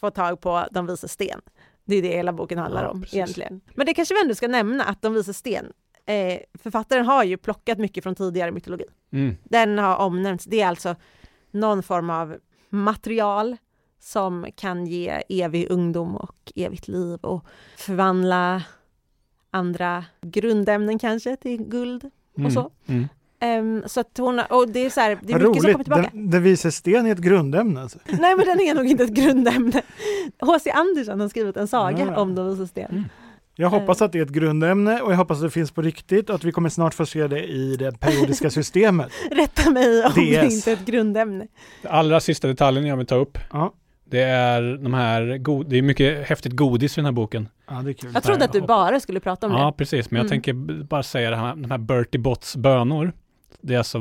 få 0.00 0.10
tag 0.10 0.40
på 0.40 0.66
De 0.70 0.86
vises 0.86 1.12
sten. 1.12 1.40
Det 1.84 1.96
är 1.96 2.02
det 2.02 2.08
hela 2.08 2.32
boken 2.32 2.58
handlar 2.58 2.82
Ja, 2.84 2.88
om 2.90 3.00
precis. 3.02 3.14
egentligen. 3.14 3.60
Men 3.74 3.86
det 3.86 3.94
kanske 3.94 4.14
vi 4.14 4.20
ändå 4.22 4.34
ska 4.34 4.48
nämna 4.48 4.84
att 4.84 5.02
De 5.02 5.14
vises 5.14 5.36
sten, 5.36 5.66
eh, 6.06 6.38
författaren 6.62 7.06
har 7.06 7.24
ju 7.24 7.36
plockat 7.36 7.78
mycket 7.78 8.02
från 8.02 8.14
tidigare 8.14 8.50
mytologi. 8.52 8.84
Mm. 9.12 9.36
Den 9.44 9.78
har 9.78 9.96
omnämnts, 9.96 10.44
det 10.44 10.60
är 10.60 10.66
alltså 10.66 10.96
någon 11.60 11.82
form 11.82 12.10
av 12.10 12.36
material 12.70 13.56
som 14.00 14.46
kan 14.56 14.86
ge 14.86 15.22
evig 15.28 15.66
ungdom 15.70 16.16
och 16.16 16.52
evigt 16.54 16.88
liv 16.88 17.18
och 17.20 17.44
förvandla 17.76 18.62
andra 19.50 20.04
grundämnen 20.22 20.98
kanske 20.98 21.36
till 21.36 21.62
guld 21.64 22.10
Mm. 22.38 22.46
och 22.46 22.52
så. 22.52 22.70
Mm. 22.86 23.08
Ehm, 23.40 23.82
så 23.86 24.00
att 24.00 24.18
hon, 24.18 24.40
och 24.50 24.68
det 24.68 24.80
är 24.80 24.90
så 24.90 25.00
här, 25.00 25.18
det 25.22 25.32
är 25.32 25.38
Vad 25.38 25.48
mycket 25.48 25.62
som 25.62 25.72
kommer 25.72 25.74
roligt. 25.74 25.84
tillbaka. 25.84 26.10
Den, 26.12 26.30
den 26.30 26.42
visar 26.42 26.70
sten 26.70 27.06
är 27.06 27.12
ett 27.12 27.18
grundämne. 27.18 27.82
Alltså. 27.82 27.98
Nej, 28.06 28.36
men 28.36 28.46
den 28.46 28.60
är 28.60 28.74
nog 28.74 28.86
inte 28.86 29.04
ett 29.04 29.10
grundämne. 29.10 29.82
H.C. 30.40 30.70
Andersen 30.70 31.20
har 31.20 31.28
skrivit 31.28 31.56
en 31.56 31.68
saga 31.68 32.06
Ja. 32.06 32.20
om 32.20 32.34
de 32.34 32.50
vises 32.50 32.70
sten. 32.70 32.90
Mm. 32.90 33.04
Jag 33.58 33.70
hoppas 33.70 34.00
Eh. 34.00 34.04
att 34.04 34.12
det 34.12 34.18
är 34.18 34.22
ett 34.22 34.28
grundämne 34.30 35.00
och 35.00 35.12
jag 35.12 35.16
hoppas 35.16 35.36
att 35.38 35.42
det 35.44 35.50
finns 35.50 35.70
på 35.70 35.82
riktigt 35.82 36.28
och 36.30 36.34
att 36.36 36.44
vi 36.44 36.52
kommer 36.52 36.68
snart 36.68 36.94
få 36.94 37.06
se 37.06 37.26
det 37.26 37.44
i 37.44 37.76
det 37.76 38.00
periodiska 38.00 38.50
systemet. 38.60 39.08
Rätta 39.30 39.70
mig 39.70 40.04
om 40.04 40.12
det 40.14 40.42
DS. 40.46 40.54
inte 40.54 40.70
är 40.70 40.74
ett 40.74 40.86
grundämne. 40.86 41.46
Det 41.82 41.88
allra 41.88 42.20
sista 42.20 42.48
detaljen 42.48 42.86
jag 42.86 42.96
vill 42.96 43.06
ta 43.06 43.14
upp. 43.14 43.38
Ja, 43.52 43.74
Det 44.04 44.22
är 44.22 44.76
de 44.82 44.94
här, 44.94 45.38
god, 45.38 45.68
det 45.70 45.78
är 45.78 45.82
mycket 45.82 46.28
häftigt 46.28 46.52
godis 46.52 46.92
i 46.92 47.00
den 47.00 47.04
här 47.04 47.12
boken. 47.12 47.48
ja 47.68 47.74
det 47.74 47.90
är 47.90 47.92
kul. 47.92 48.10
Jag 48.14 48.22
trodde 48.22 48.44
att 48.44 48.52
du 48.52 48.60
bara 48.60 49.00
skulle 49.00 49.20
prata 49.20 49.46
om 49.46 49.52
Ja, 49.52 49.66
det. 49.66 49.72
precis. 49.72 50.10
Men 50.10 50.16
jag 50.16 50.24
Mm. 50.24 50.30
tänker 50.30 50.82
bara 50.84 51.02
säga 51.02 51.30
det 51.30 51.36
här, 51.36 51.56
de 51.56 51.70
här 51.70 51.78
Bertie 51.78 52.20
Botts 52.20 52.56
bönor. 52.56 53.12
Det 53.60 53.74
är 53.74 53.78
alltså 53.78 53.98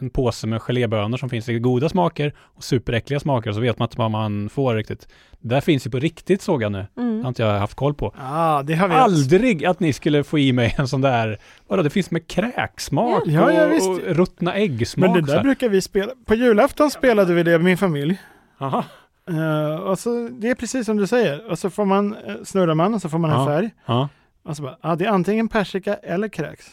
en 0.00 0.10
påse 0.10 0.46
med 0.46 0.60
gelébönor 0.62 1.16
som 1.16 1.28
finns 1.30 1.48
i 1.48 1.58
goda 1.58 1.88
smaker 1.88 2.32
och 2.38 2.64
superäckliga 2.64 3.20
smaker. 3.20 3.52
Så 3.52 3.60
vet 3.60 3.78
man 3.78 3.86
inte 3.86 3.98
vad 3.98 4.10
man 4.10 4.48
får 4.48 4.74
riktigt. 4.74 5.08
Det 5.40 5.48
där 5.48 5.60
finns 5.60 5.86
ju 5.86 5.90
på 5.90 5.98
riktigt 5.98 6.42
såg 6.42 6.62
jag 6.62 6.72
nu. 6.72 6.86
Det 6.94 7.00
har 7.02 7.08
Mm. 7.08 7.26
inte 7.26 7.42
jag 7.42 7.58
haft 7.58 7.74
koll 7.74 7.94
på. 7.94 8.14
Ja, 8.18 8.62
det 8.66 8.74
har 8.74 8.88
vi. 8.88 8.94
Aldrig 8.94 9.64
att 9.64 9.80
ni 9.80 9.92
skulle 9.92 10.24
få 10.24 10.38
i 10.38 10.52
mig 10.52 10.74
en 10.78 10.88
sån 10.88 11.00
där, 11.00 11.38
vadå, 11.68 11.82
det 11.82 11.90
finns 11.90 12.10
med 12.10 12.26
kräksmak 12.26 13.22
Ja, 13.26 13.52
ja, 13.52 13.64
och, 13.66 13.72
visst. 13.72 13.88
och 13.88 13.98
ruttna 14.06 14.54
äggsmak. 14.54 15.10
Men 15.14 15.24
det 15.24 15.32
där 15.32 15.42
brukar 15.42 15.68
vi 15.68 15.80
spela. 15.82 16.12
På 16.26 16.34
julafton 16.34 16.90
spelade 16.90 17.34
vi 17.34 17.42
det 17.42 17.50
med 17.50 17.64
min 17.64 17.78
familj. 17.78 18.20
Aha. 18.60 18.84
Eh, 19.30 19.74
och 19.76 19.98
så, 19.98 20.28
det 20.32 20.50
är 20.50 20.54
precis 20.54 20.86
som 20.86 20.96
du 20.96 21.06
säger. 21.06 21.50
Och 21.50 21.58
så 21.58 21.70
får 21.70 21.84
man, 21.84 22.16
uh, 22.16 22.34
snurrar 22.44 22.74
man 22.74 22.94
och 22.94 23.00
så 23.02 23.08
får 23.08 23.18
man 23.18 23.30
en 23.30 23.38
Ja. 23.38 23.46
färg. 23.46 23.70
Ja, 23.86 24.08
Och 24.44 24.56
så 24.56 24.62
bara, 24.62 24.76
ja, 24.82 24.96
det 24.96 25.04
är 25.04 25.08
antingen 25.10 25.48
persika 25.48 25.94
eller 25.94 26.28
kräks. 26.28 26.66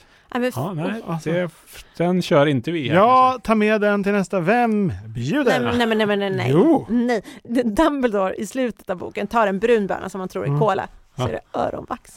Ja 0.55 0.73
nej, 0.73 1.01
Alltså. 1.07 1.31
det, 1.31 1.49
den 1.97 2.21
kör 2.21 2.45
inte 2.45 2.71
vi 2.71 2.89
här, 2.89 2.95
Ja, 2.95 3.39
ta 3.43 3.55
med 3.55 3.81
den 3.81 4.03
till 4.03 4.11
nästa. 4.11 4.39
Vem 4.39 4.93
bjuder? 5.07 5.59
nej, 5.77 5.87
nej, 5.87 6.05
nej, 6.05 6.17
nej, 6.17 6.29
nej. 6.29 6.51
Jo. 6.51 6.85
nej. 6.89 7.21
Dumbledore 7.65 8.35
i 8.35 8.45
slutet 8.45 8.89
av 8.89 8.97
boken 8.97 9.27
tar 9.27 9.47
en 9.47 9.59
brun 9.59 9.87
böna 9.87 10.09
som 10.09 10.19
man 10.19 10.27
tror 10.27 10.43
är 10.43 10.47
Mm. 10.47 10.59
cola, 10.59 10.87
så 11.15 11.23
är 11.27 11.31
det 11.31 11.39
öronvax. 11.59 12.15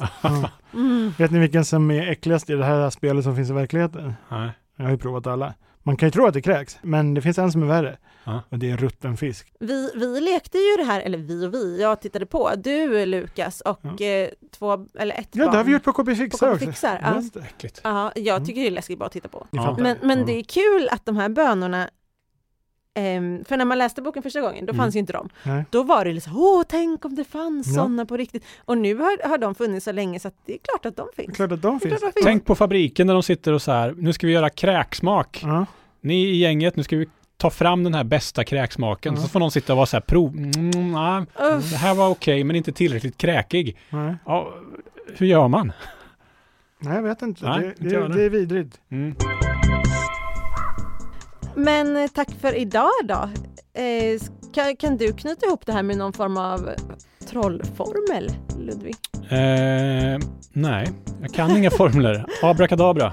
Mm. 0.75 1.11
Vet 1.19 1.31
ni 1.31 1.39
vilken 1.39 1.65
som 1.65 1.91
är 1.91 2.11
äckligast 2.11 2.51
i 2.51 2.55
det 2.55 2.65
här 2.65 2.91
spelet 2.91 3.25
som 3.25 3.37
finns 3.37 3.51
i 3.51 3.53
verkligheten? 3.53 4.15
Nej. 4.29 4.51
Jag 4.77 4.85
har 4.85 4.91
ju 4.91 4.99
provat 4.99 5.27
alla. 5.27 5.55
Man 5.83 5.97
kan 5.97 6.07
ju 6.07 6.11
tro 6.11 6.27
att 6.27 6.35
det 6.35 6.43
kräks, 6.43 6.79
men 6.83 7.15
det 7.15 7.23
finns 7.23 7.39
en 7.39 7.53
som 7.53 7.63
är 7.63 7.67
värre. 7.67 7.97
Ja. 8.25 8.43
Och 8.49 8.59
det 8.59 8.71
är 8.71 8.77
rutten 8.77 9.17
fisk. 9.17 9.53
Vi, 9.61 9.91
vi 9.95 10.21
lekte 10.21 10.59
ju 10.59 10.77
det 10.77 10.85
här, 10.85 11.01
eller 11.01 11.19
vi 11.19 11.47
och 11.47 11.55
vi, 11.55 11.81
jag 11.83 12.01
tittade 12.01 12.27
på, 12.27 12.51
du 12.57 13.07
Lukas 13.07 13.61
och 13.61 13.81
Ja. 13.99 14.07
eh, 14.07 14.29
två, 14.59 14.87
eller 14.99 15.15
ett 15.15 15.29
Ja, 15.33 15.45
barn. 15.45 15.53
det 15.53 15.57
har 15.59 15.65
vi 15.65 15.73
gjort 15.73 15.83
på 15.85 15.93
KP 15.93 16.15
Fixar 16.15 16.39
KP 16.49 16.55
också. 16.55 16.67
Fixar, 16.67 17.01
ja. 17.03 17.23
Det. 17.35 17.41
Äckligt. 17.47 17.81
Ja, 17.85 18.13
jag 18.15 18.37
Mm. 18.37 18.47
tycker 18.47 18.61
det 18.61 18.67
är 18.67 18.71
läskigt 18.71 18.99
bara 18.99 19.07
att 19.07 19.13
titta 19.13 19.29
på. 19.29 19.47
Ja. 19.51 19.77
Men, 19.81 19.97
men 20.03 20.27
det 20.27 20.33
är 20.39 20.43
kul 20.43 20.89
att 20.93 21.05
de 21.05 21.17
här 21.17 21.29
bönorna, 21.29 21.89
ehm, 22.95 23.45
för 23.45 23.57
när 23.57 23.65
man 23.65 23.79
läste 23.79 24.03
boken 24.03 24.23
första 24.23 24.41
gången, 24.41 24.67
då 24.67 24.71
Mm. 24.73 24.77
fanns 24.83 24.95
ju 24.97 24.99
inte 24.99 25.13
de. 25.13 25.29
Nej. 25.43 25.65
Då 25.71 25.83
var 25.83 26.05
det 26.05 26.13
liksom, 26.13 26.37
åh, 26.37 26.63
tänk 26.69 27.05
om 27.05 27.15
det 27.15 27.25
fanns 27.25 27.67
Ja. 27.67 27.75
sådana 27.75 28.07
på 28.07 28.17
riktigt. 28.17 28.45
Och 28.65 28.79
nu 28.79 28.95
har, 28.95 29.29
har 29.29 29.39
de 29.39 29.55
funnits 29.55 29.85
så 29.85 29.93
länge 29.93 30.21
så 30.21 30.29
att 30.29 30.35
det 30.47 30.53
är 30.55 30.59
klart 30.59 30.87
att 30.87 30.97
de 30.97 31.09
finns. 31.17 31.37
klart 31.37 31.53
att 31.53 31.63
de 31.63 31.81
finns. 31.81 31.91
klart 31.99 32.09
att 32.09 32.15
de 32.15 32.21
finns. 32.21 32.25
Tänk 32.27 32.45
på 32.45 32.55
fabriken 32.55 33.07
när 33.07 33.15
de 33.15 33.23
sitter 33.23 33.53
och 33.53 33.63
så 33.63 33.73
här, 33.73 33.95
nu 33.99 34.13
ska 34.13 34.27
vi 34.27 34.33
göra 34.33 34.51
kräksmak. 34.51 35.41
Ja. 35.43 35.67
Ni 36.01 36.15
i 36.25 36.37
gänget, 36.37 36.77
nu 36.77 36.83
ska 36.83 36.97
vi 36.97 37.07
ta 37.37 37.51
fram 37.51 37.85
den 37.85 37.95
här 37.95 38.05
bästa 38.05 38.45
kräksmaken. 38.45 39.15
Ja. 39.15 39.21
Så 39.23 39.29
får 39.29 39.41
någon 39.41 39.51
sitta 39.51 39.73
och 39.73 39.77
vara 39.77 39.87
så 39.87 39.97
här, 39.97 40.01
prov, 40.03 40.37
mm, 40.37 41.27
Uff. 41.57 41.71
det 41.71 41.77
här 41.77 41.95
var 41.95 42.09
okej 42.09 42.45
men 42.45 42.57
inte 42.57 42.73
tillräckligt 42.73 43.17
kräkig. 43.19 43.77
Nej. 43.91 44.15
Ja, 44.27 44.55
hur 45.17 45.27
gör 45.27 45.49
man? 45.49 45.73
Nej, 46.79 46.95
jag 46.95 47.03
vet 47.03 47.23
inte. 47.23 47.45
Nej, 47.49 47.61
det, 47.61 47.85
inte 47.85 47.99
det, 47.99 48.09
det 48.15 48.23
är 48.25 48.31
vidrigt. 48.31 48.81
Mm. 48.91 49.15
Men 51.57 51.97
eh, 51.97 52.07
tack 52.09 52.31
för 52.41 52.55
idag 52.55 52.91
då. 53.05 53.29
Eh, 53.81 54.21
kan, 54.55 54.77
kan 54.77 54.97
du 54.97 55.13
knyta 55.13 55.47
ihop 55.47 55.67
det 55.67 55.73
här 55.73 55.83
med 55.83 55.97
någon 55.97 56.13
form 56.13 56.37
av 56.37 56.71
trollformel, 57.27 58.33
Ludvig? 58.59 58.95
Eh, 59.31 60.29
nej, 60.53 60.89
jag 61.21 61.33
kan 61.35 61.57
inga 61.57 61.71
formler. 61.79 62.27
Abrakadabra. 62.43 63.13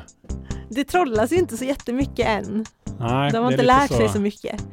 Det 0.70 0.84
trollas 0.84 1.32
ju 1.32 1.36
inte 1.36 1.58
så 1.58 1.66
jättemycket 1.66 2.28
än. 2.28 2.66
Nej, 3.00 3.32
De 3.32 3.38
har 3.38 3.50
det 3.50 3.54
inte 3.54 3.66
lärt 3.66 3.92
sig 3.92 4.10
så 4.10 4.20
mycket. 4.20 4.64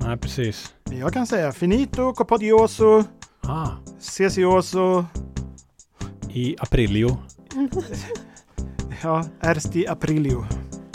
Nej, 0.00 0.16
precis. 0.16 0.74
Jag 0.90 1.12
kan 1.12 1.26
säga 1.26 1.52
finito, 1.52 2.12
copodioso, 2.12 3.04
Ah, 3.48 3.68
cecioso, 3.98 5.04
I 6.30 6.56
aprilio. 6.58 7.16
ja, 9.02 9.24
ersti 9.40 9.86
aprilio. 9.86 10.46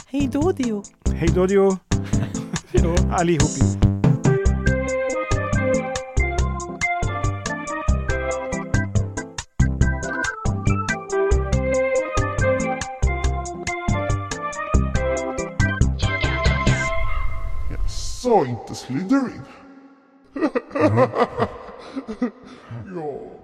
Hej 0.08 0.30
då 0.32 0.52
Dio. 0.52 0.84
Hej 1.16 1.30
då, 1.36 1.46
Dio. 1.46 1.78
Hejdå. 2.74 2.96
allihopi. 3.12 3.78
Sa 18.22 18.46
inte 18.46 18.76
Slytherin? 18.76 19.42
ja. 22.96 23.41